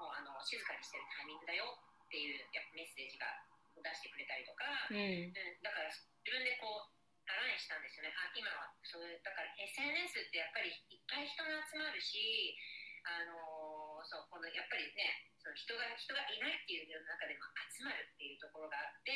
[0.00, 3.46] もうあの静かにしてるタイミングだよ」っていうやっぱメッセージが
[3.78, 5.30] 出してくれたりとか、うん、
[5.62, 6.99] だから自分でこう
[7.30, 12.58] アラインしたんですよねあ今はそういうだから SNS ってやっぱりいっぱい人が集まるし
[13.06, 19.12] あのー、そうこのやっぱりねその人が人がいないっていう中でも集まるっていうところがあって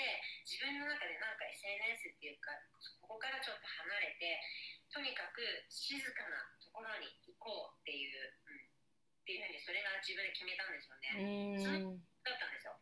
[0.48, 2.56] 自分の中でなんか SNS っていうか
[3.04, 4.40] ここからちょっと離れて
[4.88, 8.16] とにかく静かなところに行こうっていう、
[8.48, 11.12] うん、っていうふうにそれが自分で決めたんですよね。
[11.20, 12.72] うんだったんですよ。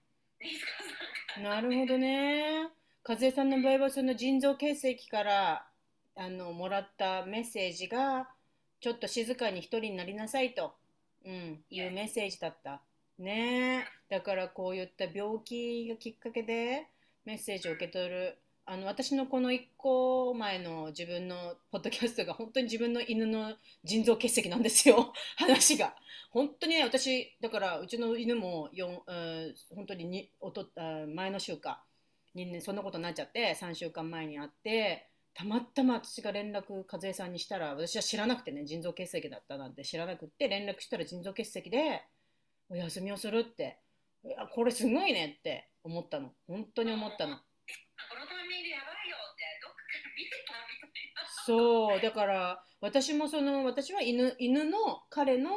[1.42, 2.81] なるほどね。
[3.04, 5.66] 和江さんの場合はその腎臓結石から
[6.14, 8.28] あのもらったメッセージが
[8.80, 10.74] ちょっと静かに一人になりなさいと、
[11.24, 12.80] うん、いうメッセージだった。
[13.18, 13.86] ね。
[14.08, 16.86] だからこういった病気がきっかけで
[17.24, 18.38] メッセージを受け取る。
[18.64, 25.12] あの私のこの1個前の自分のポッドキャストが本当に自分の犬の腎臓結石なんですよ。
[25.36, 25.96] 話が。
[26.30, 30.68] 本当にね私だからうちの犬も4、うん、本当ににおと
[31.08, 31.82] 前の週か
[32.34, 42.02] に、ね、そんなことになっちゃって3週間前に会ってたまたま私が連絡和江さんにしたら私は知らなくてね腎臓結石だったなんて知らなくって連絡したら腎臓結石で
[42.68, 43.78] お休みをするって
[44.54, 47.38] これすごいねって思ったの本当に思ったの。
[51.44, 55.50] そうだから私もその私は犬犬の彼の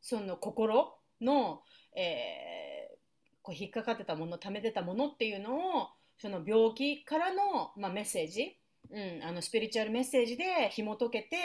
[0.00, 1.62] その心の、
[1.96, 5.88] えー、こう引っかかってたもの貯めてたものっていうのを
[6.18, 8.56] その病気からの、まあ、メッセージ、
[8.90, 11.36] うん、あのスピリチュアルメッセージで紐解けて、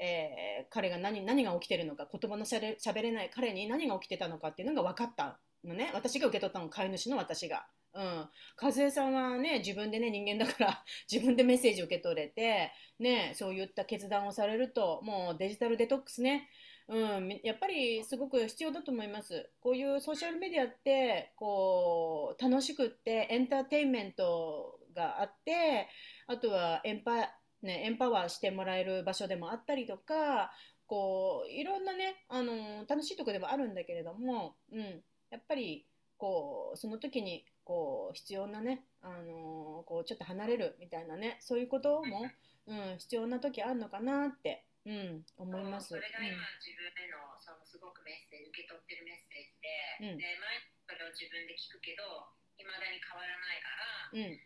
[0.00, 7.66] えー、彼が何何が起きてるのか言葉のしゃべれない彼に何が起きてたのかっていうのが分かったのね私が受け取ったの飼い主の私が。
[7.94, 8.26] うん、
[8.60, 16.48] 和江さんはね自分でね人間だから 自分でメッセージを受け取れて、ね、そういった決断をされるともうデジタルデトックスね
[16.88, 19.50] うん、やっぱりすごく必要だと思います。
[19.60, 25.88] こういうソーシャルメディアってこう楽しくってエンターテインメントがあって
[26.26, 27.16] あとはエンパ,、
[27.62, 30.52] ね、エンパワーしてもらえる場所でもあったりとか
[30.86, 35.86] こういろんなねあの楽しいとこではあるんだけれども、うん、やっぱり
[36.18, 42.26] こうその時にこう必要なね、あのこうちょっと離れるみたいなねそういうことも、
[42.66, 45.94] うん、必要な時あるのかなって、うん、思います。
[45.94, 50.18] それが今、自分へのそのすごくメッセージ、受け取ってるメッセージで、うん。
[50.18, 54.42] で前それを自分で聞くけど、いまだに変わらないから、うん、うん、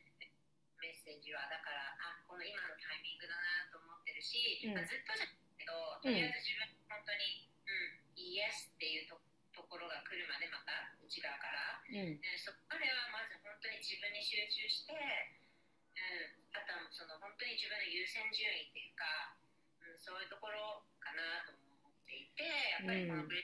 [0.80, 4.76] メッセージはだから、あこの今のタイミングだなと思ってるし、うん。
[4.76, 5.72] まあ、ずっとじゃないけど、
[6.04, 9.16] とりあえず自分、本当に、うん、イエスっていうと
[9.56, 11.80] ところが来るまで、また内側から。
[11.86, 19.38] うん、でそこまではまず本当に自分に集中して、うん、あとはその本当に自分の優先順位っていうか、
[19.86, 22.42] うん、そういうところかなと思っていて
[22.76, 23.40] やっぱりこのブレ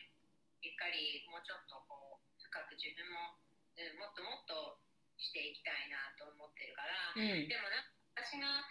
[0.61, 3.41] しっかりもうちょっとこう深く自分も、
[3.75, 4.77] うん、もっともっと
[5.17, 7.81] していきたいなと思ってるから、うん、でもな
[8.13, 8.69] 私が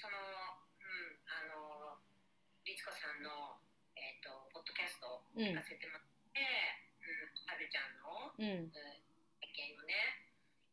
[0.00, 2.00] その、うん、あの
[2.64, 3.60] 律子さんの、
[4.00, 5.52] えー、とポッドキャストをうん。
[5.52, 6.40] 聞かせてもらって、
[7.04, 10.24] うん、はるちゃんのうん、意見をね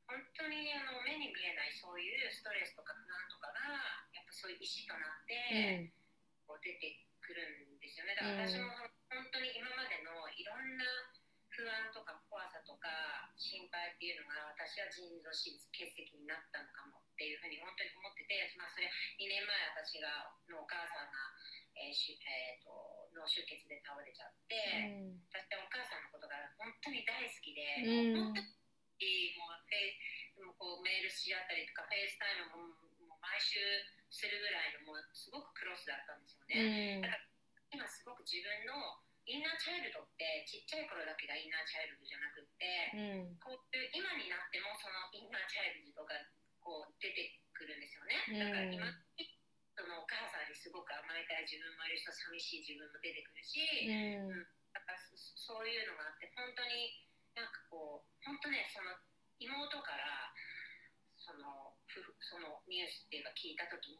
[0.07, 5.93] 本当にあの目に見えないそういうストレスとか不安とかがやっぱそういう石となって、
[6.49, 6.99] こう出て
[7.31, 8.11] くるんですよね。
[8.19, 8.67] だから私も
[9.07, 10.83] 本当に今までのいろんな
[11.47, 12.91] 不安とか怖さとか
[13.39, 18.87] 心配っていうのが私は腎臓手術結石になったのかもっていうふうに本当に思ってて、まあ、それ
[19.19, 21.15] 2年前私がのお母さんが、
[21.75, 22.71] えーしえー、と
[23.15, 24.59] 脳出血で倒れちゃって。
[25.31, 28.35] 私はお母さんのことが本当に大好きで、うん。
[28.35, 32.90] もう本当にもうフェイもうこうメールし合ったりとかフェイスタイムも
[33.21, 33.61] 毎週
[34.09, 37.05] するぐらいのもうすごくクロスだったんですよね。
[37.71, 46.17] 今すごく自分のインナーチャイルドってちっちゃい頃だけがインナーチャイルドじゃなくって、うん、こういう今になってもそのインナーチャイルドが
[46.59, 48.19] こう出てくるんですよね。
[48.35, 48.91] だから今、
[49.77, 54.45] そのお母さんにすごく甘えたい自分もいるし寂しい自分も出てくるし、うん、
[54.75, 55.15] だからそ
[55.55, 57.01] そういうのがあって本当に
[57.33, 58.93] なんかこう本当ねその
[59.39, 60.29] 妹から
[61.17, 61.80] そのふ
[62.23, 63.91] そのニュースっていうか聞いた時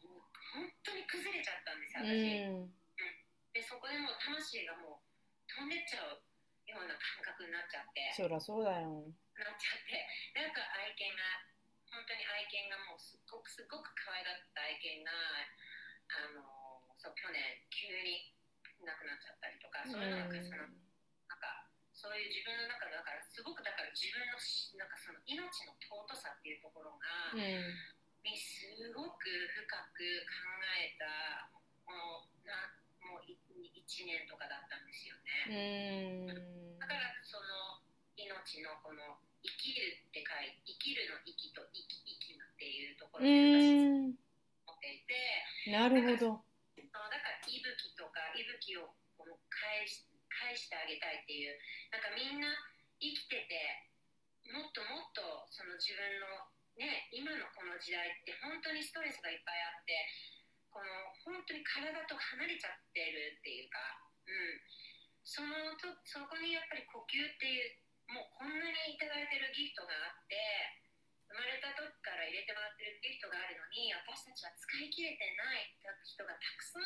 [0.56, 5.04] 本当に崩れちゃったんですよ私、でそこでもう魂がもう
[5.44, 6.16] 飛んでっちゃう
[6.64, 8.00] ような感覚になっちゃって。
[8.16, 9.12] そりゃそうだよ。
[9.36, 9.92] なっちゃって。
[10.38, 11.44] なんか愛犬が
[11.92, 15.12] 本当に愛犬がもうすっごくすっごく可愛がった愛犬が
[16.08, 16.40] あの
[16.96, 18.32] そう去年急に
[18.80, 20.48] 亡くなっちゃったりとかそういうのが重なって。
[20.48, 20.91] なんか
[22.02, 25.38] そういう自分の中でだからすごくだから自分のしなんかその命
[25.70, 27.70] の尊さっていうところが、うん、
[28.26, 30.34] にすごく深く考
[30.82, 31.46] えた
[31.86, 32.74] もうな
[33.06, 36.26] もう1年とかだったんですよね。
[36.26, 37.86] うん、だからその
[38.18, 44.18] 命のこの生きるって書い生きるの生きと生き生きっていうところうで私ん、
[44.66, 45.70] 持っていて。
[45.70, 46.42] なるほど。
[46.74, 50.02] そうだから息吹とか息吹をこの返し
[50.42, 51.54] 返してあげたいっていう
[51.94, 52.50] なんかみんな
[52.98, 53.54] 生きてて
[54.50, 55.22] もっともっと
[55.54, 59.94] その自分のね今のこの時代って本当にストレスがいっぱいあって
[60.74, 60.88] この
[61.22, 63.78] 本当に体と離れちゃってるっていうか、
[64.24, 64.58] うん、
[65.22, 67.76] そのとそこにやっぱり呼吸っていう
[68.10, 70.36] もうこんなにいいてるギフトがあって
[71.28, 75.72] 生まれた時から入れてもらってるギフトがあるのに私たちは使い切れてない
[76.04, 76.84] 人がたくさん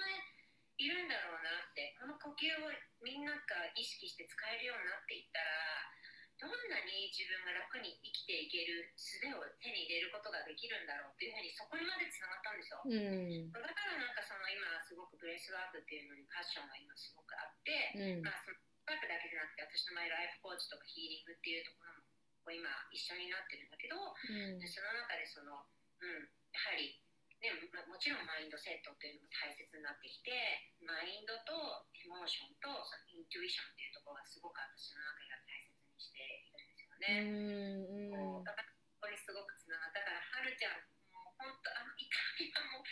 [0.77, 2.69] いるんだろうなってこの呼吸を
[3.01, 3.41] みんなが
[3.77, 5.89] 意識して使えるようになっていったら
[6.37, 12.85] どんなに自分が楽に生きていける術を手に入れることができるんだろうっていうふうにそこにまでつながったんですよ。
[12.85, 21.97] うん、だからなんかその今すごくブレスワークっていうのにパッションが今すごくあって、うん、まあそのワークだけじゃなくて私の前ライフコーチとかヒーリングっていうところ
[22.45, 24.61] も今一緒になってるんだけど、うん。
[24.61, 27.01] でその中でその、うん、やはり、
[27.47, 27.55] ね、
[27.87, 30.35] ももちろんマインドセットっていうのも大切になってきて
[30.83, 31.55] マインドと
[31.95, 38.43] エモーションとそのイントゥイションっていうところがすごく私の中では大切にしているんですようね。
[38.43, 38.67] うだから
[38.99, 40.83] ここにすごくつながっただからはるちゃん
[41.15, 42.11] もう本当あの痛
[42.43, 42.87] みはもう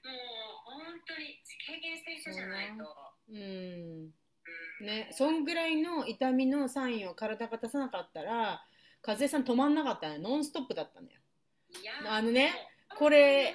[0.00, 2.82] もう本当に経験してる人じゃないと。
[3.30, 4.10] うん。
[4.10, 8.64] うんね、そんぐらいの痛みのサインを体が出さなかったら、
[9.06, 10.20] 和江さん止まんなかったのよ。
[10.20, 11.20] ノンストップだったのよ。
[11.80, 12.52] いやあのね
[12.96, 13.54] これ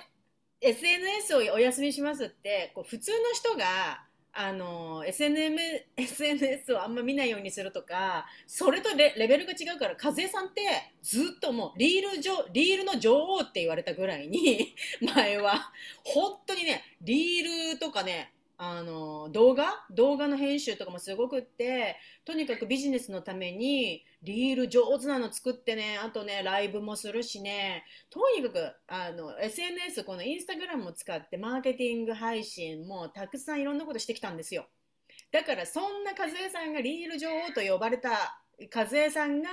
[0.66, 4.04] SNS をお休みしますって、こう普通の人が、
[4.34, 5.56] あの、SNM、
[5.96, 10.62] SNS をあんま見ないようにするとか、それとレベルが違うから、和江さんって
[11.04, 14.76] ずっともうリール上、リールの女王って言われたぐらいに、
[15.16, 15.72] 前は、
[16.04, 19.86] 本当にね、リールとかね、あの動画？
[19.92, 27.84] 動画の編集とかもすごくってとにかくビジネスのためにリール上手なの作ってねあとねライブもするしね。
[28.10, 34.68] とにかくあの SNS このインスタグラムを使ってマーケティング配信もたくさんいろんなことしてきたんですよ。
[35.32, 38.40] だからそんな和江さんがリール女王と呼ばれた
[38.74, 39.50] 和江さんが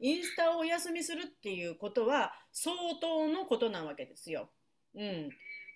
[0.00, 4.48] インスタをお休みするっていうことは相当のことなわけですよ。
[4.94, 5.28] うん、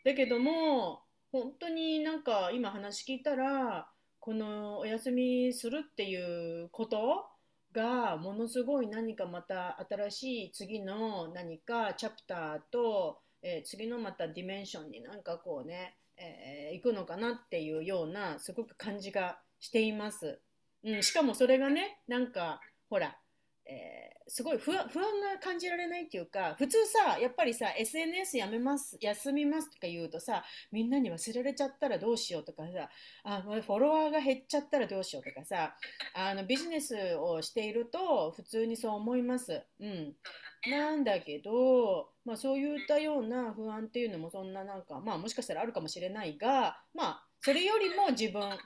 [0.04, 1.02] だけども
[1.32, 6.16] 本当になんか今話聞いたらこのお休みするってい
[6.64, 7.26] うこと
[7.72, 20.40] がものすごい何かまた新しい次の何かチャプターと、えー次のまたディメンションになんかこうね、えー行くのかなっていうようなすごく感じがしています。
[20.82, 22.60] うん、しかもそれがねなんか
[22.90, 23.16] ほら、
[23.70, 32.88] えーすごい不安不安が感じられないっていうか普通さやっぱりさ SNS やめます休みますとか言うとさみんなに忘れられちゃったらどうしようとかさ
[33.24, 35.74] あフォロワーが減っちゃったらどうしようとかさ
[36.14, 39.62] あのビジネスをしていると普通にそう思います。
[39.80, 40.14] うん、
[40.70, 48.56] なんだけど、まあ、そういったような不安っていうのもそんななんか、まあ、もしかしたらあるかもしれないが、まあ、それよりも自分、ね、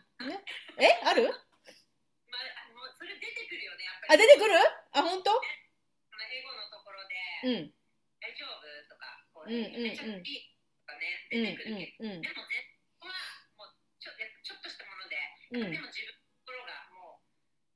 [0.78, 1.06] え？
[1.06, 4.22] あるまあ、あのそれ出てくるよね、やっぱあ、り。
[4.22, 4.54] 出てくる？
[4.92, 5.30] あ、本当？
[5.34, 7.14] 英語のところで、
[7.46, 7.74] うん、
[8.18, 10.50] 大丈夫とか、こううんうんうんめっちゃいい
[10.82, 13.14] とかね、うん、出てくるけど、うん、でもね、ここは
[13.54, 15.14] もうちょちょっとしたもので、
[15.52, 15.70] うん、うん。
[15.70, 17.22] でも自分のところがも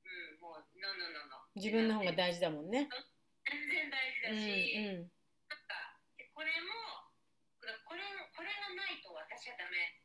[0.03, 1.47] う、うん、もう、no, no, no, no。
[1.55, 2.89] 自分の方が大事だもんね。
[3.47, 5.07] 全然大事だうん、し、うん、
[5.47, 7.07] なんか、でこれも、
[7.87, 9.95] これのこれがないと私はダメ。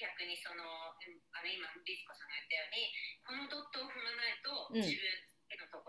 [0.00, 2.88] 逆にその、うんあの今、リツコさんが言ったように、
[3.20, 5.28] このドットを踏まないとうん自分への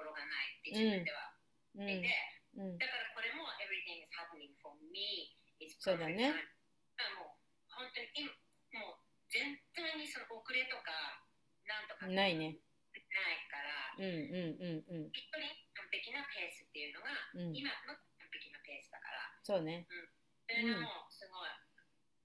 [0.02, 1.30] ところがないって自分では
[1.78, 2.18] うん、言ってて、
[2.58, 2.76] うん。
[2.82, 6.34] だからこれも everything is happening for me is そうだね
[7.16, 7.38] もう
[7.70, 8.34] 本当に今
[8.82, 10.90] もう全体にその遅れとか
[11.70, 12.58] なんとかないね。
[12.92, 15.12] ないからうん、うん、うん、うん。
[15.12, 15.40] 一人
[15.76, 19.86] 完璧なペースっていうのがうん、今の完璧なペースだからそうね。
[20.48, 21.48] それがもうすごい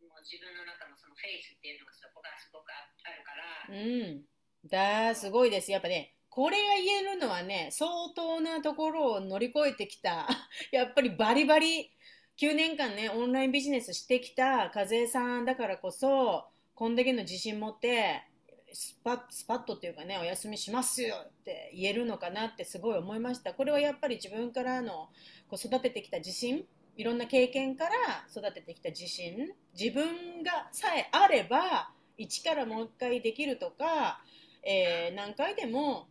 [0.03, 3.79] もう自分の中のそのフェイスっていうのがそこがすごくああるからう
[4.19, 4.27] ん。
[4.67, 5.71] だ、すごいです。
[5.71, 10.29] やっぱね、これが言えるのはね、相当なところを乗り越えてきた、
[10.71, 11.91] やっぱりバリバリ
[12.37, 18.23] 9年間ね、オンラインビジネスしてきた和江さんだからこそ、こんだけの自信持って、
[18.71, 23.55] スパッスパッとっていうかね、お休みしますよって言えるのかなってすごい思いました。
[23.55, 25.09] これはやっぱり自分からの
[25.49, 26.67] こう育ててきた自信、
[26.99, 34.23] いろんな経験から育ててきた自信、自分がさえあれば、一からもう一回できるとか、
[34.63, 36.09] えー何回でも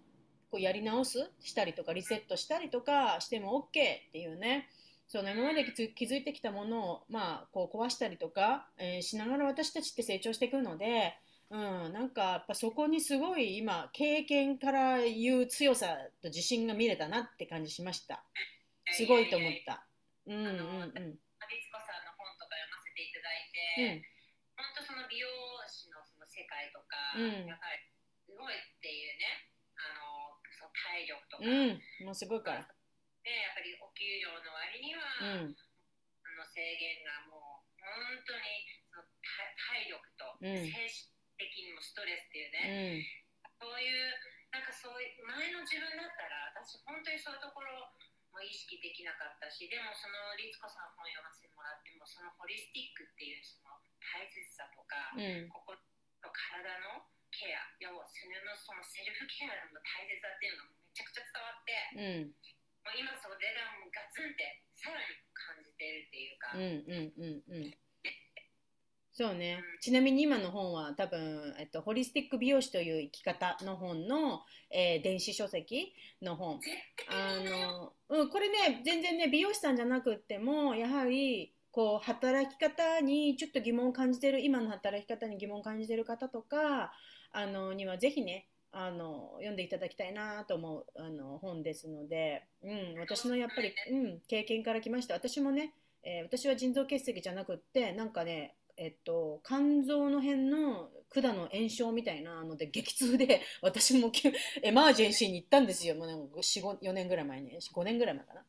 [0.55, 4.69] こうやり直すしたりとかリセットしたりとかしても OK っていうね。
[5.05, 11.13] その今まで気づ気づいてきたものを、まあ、こう壊したりとか、えーしながら私たちって成長していくので、
[11.51, 15.93] うん、なんかやっぱそこにすごい今経験から言う強さ
[16.23, 18.23] と自信が見れたなって感じしました。
[18.95, 19.85] すごいと思った。
[20.25, 20.47] うんうんうん。
[20.47, 20.95] さんの
[22.15, 24.15] 本とか読ませていただいて、うん
[24.55, 25.27] 本当その美容
[25.67, 27.83] 師のその世界とか、うんやっぱり
[28.23, 29.51] すごいっていうね、
[30.75, 31.79] 体力とか、うん。
[31.79, 32.67] うんもうすごいから。
[33.23, 35.01] でやっぱりお給料の割には、
[35.47, 35.55] うん。
[35.55, 40.67] あの制限がもう本当にその体体力とうん。
[40.67, 40.91] 精神
[41.39, 43.07] 的にもストレスっていううね、ん。
[43.59, 44.11] そういう
[44.51, 47.91] なんかそういう前の自分だったら私本当にそういうところ
[48.31, 55.47] も意識できなかったしでもその律子さん本読ませてもらってもそのホリスティックっていうその大切さとか、うん。
[55.51, 55.75] 心
[56.23, 57.03] と体の
[57.35, 62.33] ケア要はそのそのセルフケアの大切さっていうのがめちゃくちゃ伝わって、うん。
[62.81, 67.85] もう今それがもうガツンってさらに感じてるっていうか、うんうんうんうん。
[69.17, 69.63] そうね。
[69.79, 76.59] ちなみに今の本は多分、えっと、ホリスティック美容師という生き方の本の、えー電子書籍の本。
[77.07, 86.91] あの、うん、これね、全然ね、美容師さんじゃなくっても、やはり、こう、働き方にちょっと疑問を感じてる、今の働き方に疑問を感じてる方とか、
[87.35, 95.13] あの、にはぜひね、あの、読んでいただきたいなと思う、あの、本ですので、うん、私のやっぱり、うん、経験から来ました。
[95.13, 95.73] 私もね、
[96.03, 104.11] えー私は腎臓結石じゃなくって、なんかね、えっと、肝臓の辺の管の炎症みたいなので激痛で 私も
[104.61, 105.95] エマージェンシーに行ったんですよ。
[105.95, 107.57] もうなんか4年ぐらい前に。
[107.57, 108.45] 5年ぐらい前かな。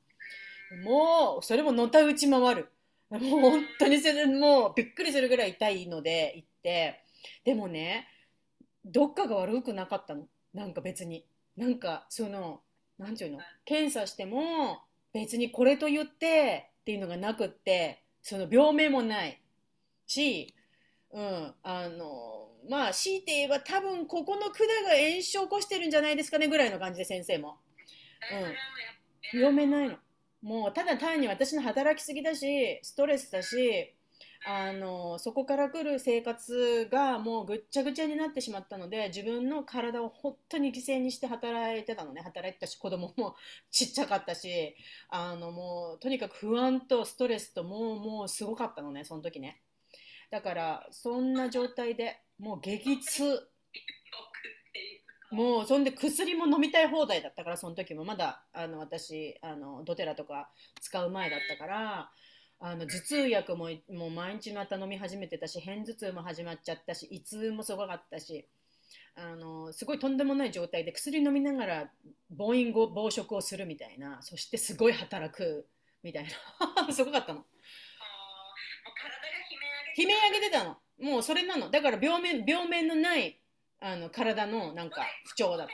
[0.84, 2.68] もうそれものたうち回る。
[3.10, 7.00] もう本当にそれもうびっくりするぐらい痛いので行って。
[7.44, 8.08] でもね
[8.86, 10.26] どっかが悪くなかったの？
[10.54, 11.26] なんか別に。
[11.56, 12.60] なんかその
[12.98, 13.40] なんていうの？
[13.64, 14.82] 検査しても
[15.12, 19.42] 別にこれと言ってっていうのがなくってその病名もない。
[20.06, 20.54] し、
[21.12, 27.58] うん、あのまあ強いて言えば多分ここの管が炎症を起こしてるんじゃないですかねぐらいの感じで先生も。
[28.30, 28.56] うやっぱ
[29.32, 29.96] 読めないの。
[30.42, 33.95] もうただ単に私の働きすぎだしストレスだし
[34.48, 42.22] あのそこから来る生活がもうぐっちゃぐちゃになってしまったので自分の体を本当に犠牲にして働いてたのね。
[42.22, 43.34] 働いてたし子供も
[43.72, 44.76] ちっちゃかったし
[45.08, 49.60] あのもうとにかく不安とストレスともうもうすごかったのねその時ね。
[50.30, 53.48] だからそんな状態でもう激痛。
[55.32, 58.04] もうそんで薬も飲みたい放題だったからその時も。
[58.04, 62.10] まだあの私あのドテラとか使う前だったから
[62.58, 68.46] あの頭痛薬ももう毎日また飲み始めてたし片頭痛も始まっちゃったし胃痛もすごかったし
[69.14, 71.90] あのすごいとんでもない状態で薬飲みながら
[72.30, 75.66] 暴飲暴暴食をするみたいなそしてすごい働く
[76.02, 76.26] みたい
[76.86, 77.44] な すごかったの。
[79.98, 80.76] 悲鳴上げてたの。
[81.00, 81.70] もうそれなの。
[81.70, 83.40] だから病名病名のない
[83.80, 85.72] あの体のなんか不調だった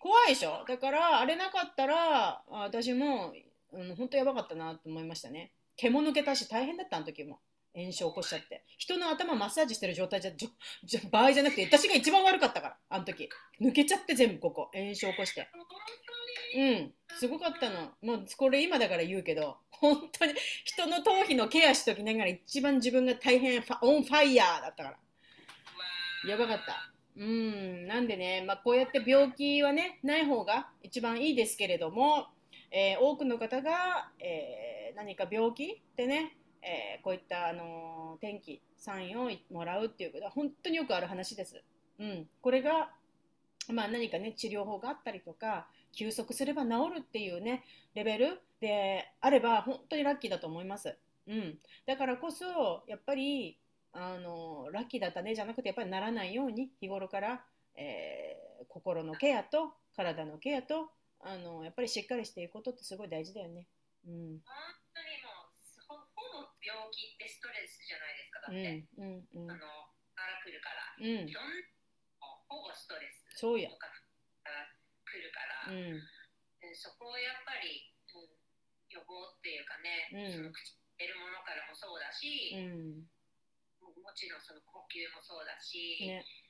[0.00, 0.28] 怖い。
[0.28, 0.64] でしょ？
[0.66, 3.34] だからあれなかったらあ私も、
[3.72, 7.38] うん、本当やばかったなと思いましたね毛も抜けたし大変だったあの時も。
[7.74, 8.64] 炎症起こしちゃって。
[8.76, 13.28] 人の頭マッサージしてる状態じゃじゃ 場合じゃなくて私が一番悪かったからあの時。
[13.60, 14.70] 抜けちゃって全部ここ。
[14.74, 15.48] 炎症起こして。
[15.52, 15.64] 本
[16.56, 16.94] うん。
[17.16, 17.92] すごかったの。
[18.02, 24.98] もうこれ今だから言うけど本当に人の頭皮のケアしときながら一番自分が大変ファオンファイヤーだったから。
[26.28, 26.92] やばかった。
[27.16, 32.28] うん、なんでね、まあ、こうやって病気はね、ない方が一番いいですけれども、
[32.70, 41.62] えー多くの方が、えー何か病気でね、えーこういった、あのー天気、サインをもらうっていうことは本当によくある話です。
[41.98, 42.90] うん、これが、
[43.72, 47.64] まあ、何かね、治療法があったりとか、休息すれば治るっていうね、
[47.94, 50.96] レベルであれば、本当にラッキーだと思います。
[51.26, 53.58] うん、だからこそ、やっぱり、
[53.92, 57.44] あのラッキーだったねじゃなくてやっぱりならないように日頃から、
[57.74, 60.90] えー心のケアと体のケアと
[61.20, 63.66] あのやっぱりしっかりしていくことってすごい大事だよね。
[64.06, 64.38] うん。
[64.42, 64.54] 本
[64.94, 65.52] 当にもう
[65.86, 69.50] ほほぼ病気ってストレスじゃないですかだって、うんうんうん。
[69.50, 69.66] あの
[70.14, 70.94] から来るから。
[70.98, 71.26] うん。
[71.26, 71.50] いろん
[72.48, 73.70] ほぼストレスそうや。
[73.70, 73.86] とか
[74.42, 74.66] から
[75.04, 76.00] 来るから、うん。
[76.58, 78.34] でそこをやっぱり、うん、
[78.90, 80.32] 予防っていうかね、うん。
[80.32, 83.06] その口に出るものからもそうだし、うん。
[83.78, 86.24] ももちろんその呼吸もそうだし、ね。
[86.24, 86.47] うん、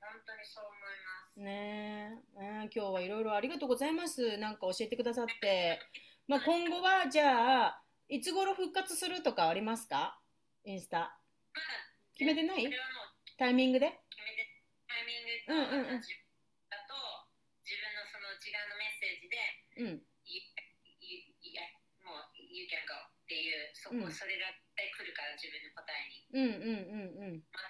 [0.00, 1.40] 本当にそう思います。
[1.40, 2.62] ねえ。
[2.62, 4.38] うん今日はいろいろありがとうございます。
[4.38, 5.80] なんか教えてくださって、
[6.28, 10.18] まあ、今後はじゃあいつ頃復活するとかありますか？
[10.64, 10.98] インスタ。
[10.98, 11.66] まだ
[12.14, 12.70] 決めてない？
[13.38, 13.86] タイミングで？
[13.86, 14.48] 決めて
[14.88, 16.00] タイミングと、うんうんうん。
[16.00, 16.14] あと自
[16.70, 16.94] だと
[17.64, 19.36] 自分のその内側のメッセージで
[19.76, 20.02] うん。
[20.24, 20.50] いい
[21.42, 21.62] いや
[22.02, 24.12] もう You can go っていうそこ、うん。
[24.12, 26.24] それが来るから自分の答えに。
[26.32, 26.80] うんうん
[27.22, 27.44] うんうん。
[27.52, 27.60] あ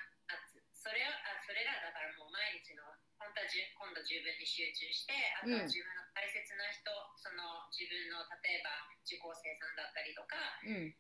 [0.87, 2.87] それはあそれらだからもう毎日の
[3.19, 5.67] 本当はじゅ今度自分に集中してあとはうん。
[5.67, 6.87] 自分の大切な人、
[7.19, 8.71] その自分の例えば
[9.03, 10.95] 受講生さんだったりとかうん。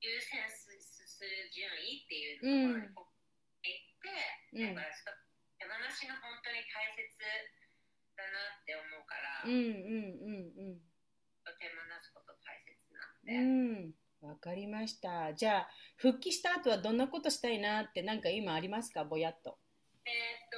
[0.00, 4.08] 優先すする順位っていうところに行って、
[4.56, 4.80] うん。
[4.80, 5.12] だからそ
[5.60, 7.04] 手放しが本当に大切
[8.16, 10.80] だなって思うから、うんうんうんうん。
[11.44, 15.32] 手放すこと大切なんで、うん、わかりました。
[15.34, 19.58] じゃあ、復帰した後はどんなことしたいなって、なんか今ありますか、ぼやっと。
[20.04, 20.56] えーっと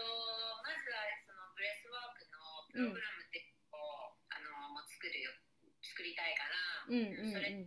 [0.62, 2.38] まずはそのブレスワークの
[2.70, 5.34] プログラムっていうのを、あのもう作るよ
[5.82, 6.54] 作りたいから、
[6.86, 7.66] うんうんそれう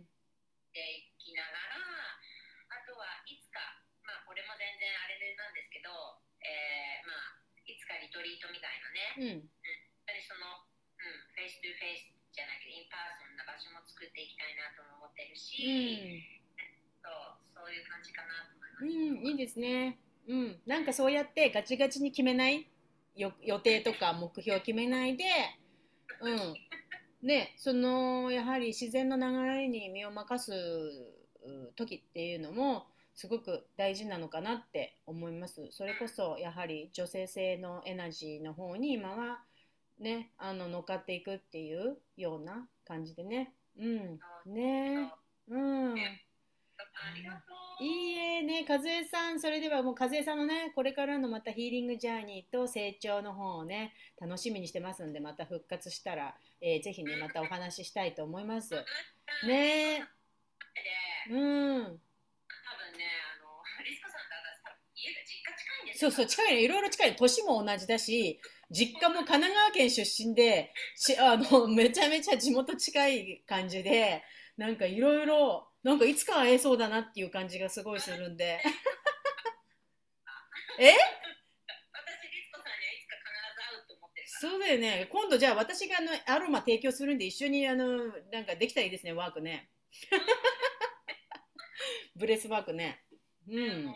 [0.72, 1.78] でいきながら
[2.72, 3.60] あとはいつか
[4.02, 5.92] まあこれも全然あれなんですけど、
[6.40, 7.36] えーまあ
[7.68, 9.44] いつかリトリートみたいなね、ん。
[9.44, 9.52] うん。
[9.52, 16.26] 本当にその、うん、 face to face じゃなくて in person な場所も作っていきたいなとも思ってるし、
[16.98, 19.22] そうそういう感じかなと思います。
[19.22, 19.98] うん、いいですね。
[20.26, 20.60] うん。
[20.66, 22.66] なんかそうやってガチガチに決めない
[23.14, 25.24] よ予定とか目標を決めないで、
[26.20, 26.54] うん。
[27.22, 35.68] ね、そのやはり自然の流れに身を任すう時っていうのもすごく大事なのかなって思います。
[35.70, 39.40] それこそやはり女性性のエナジーの方に今は
[39.98, 43.52] ね、あの乗っかっていくっていうような感じでね。
[43.78, 44.20] うん。
[44.46, 45.12] ね。
[45.48, 45.94] うん。
[47.80, 58.74] いいえね、和江さん、それではもう和江さんのね、これからのまたヒーリングジャーニーと成長の方をね、楽しみにしてますんで、また復活したら、えーぜひね、またお話ししたいと思います。
[59.46, 60.06] ね
[61.28, 61.38] で、う
[61.82, 62.00] ん。
[65.96, 66.62] そうそう、近いね。
[66.64, 67.16] いろいろ近い。
[67.16, 68.40] 年も同じだし、
[68.74, 74.22] 実家も神奈川県出身で、しあの、めちゃめちゃ地元近い感じで、
[74.56, 78.60] なんかいろいろ、なんかいつか会えそうだなっていう感じがすごいするんで。
[80.78, 80.92] え？
[84.40, 85.08] そうだよね。
[85.10, 87.86] 今度じゃあ私があのアロマ提供するんで一緒にあの
[88.32, 89.68] なんかできたらいいですね、ワークね。
[92.16, 93.00] ブレスワークね。
[93.48, 93.94] うん。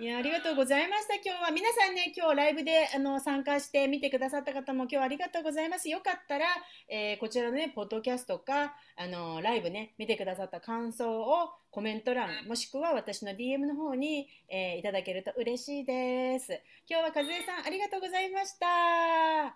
[0.00, 0.04] い。
[0.04, 1.14] や、ありがとうございました。
[1.14, 5.88] 今日は皆さんね、今日ライブであの参加して見てくださった方も今日はありがとうございます。
[5.88, 6.46] よかったら、
[6.88, 16.52] えーこちらのね、ポッドキャストか、あのライブね、見てくださった感想をコメント欄、もしくは私の DM の方に、えーいただけると嬉しいです。
[16.88, 18.66] 今日は和江さん、ありがとうございました。
[18.66, 19.52] は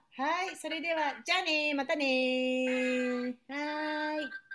[0.53, 4.48] い、それでは、じゃあねまたねはい。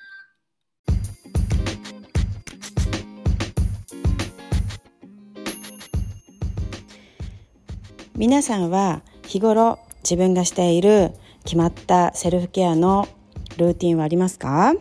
[8.24, 11.12] 皆さんは日頃自分がしている
[11.44, 13.06] 決まったセルフケアの
[13.58, 14.76] ルーティンはありますか？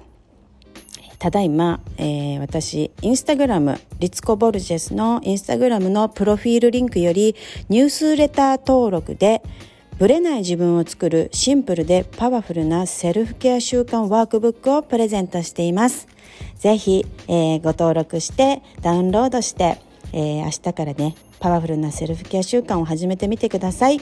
[1.19, 7.35] ただいま、えー私、インスタグラム、リツコ・ボルジェスのインスタグラムのプロフィールリンクより
[7.69, 9.43] ニュースレター登録で
[9.98, 16.06] ブレない自分を作るシンプルでパワフルなセルフケア習慣ワークブックをプレゼントしています。
[16.59, 19.78] ぜひ、えーご登録してダウンロードして、
[20.12, 24.01] えー明日からね、パワフルなセルフケア習慣を始めてみてください。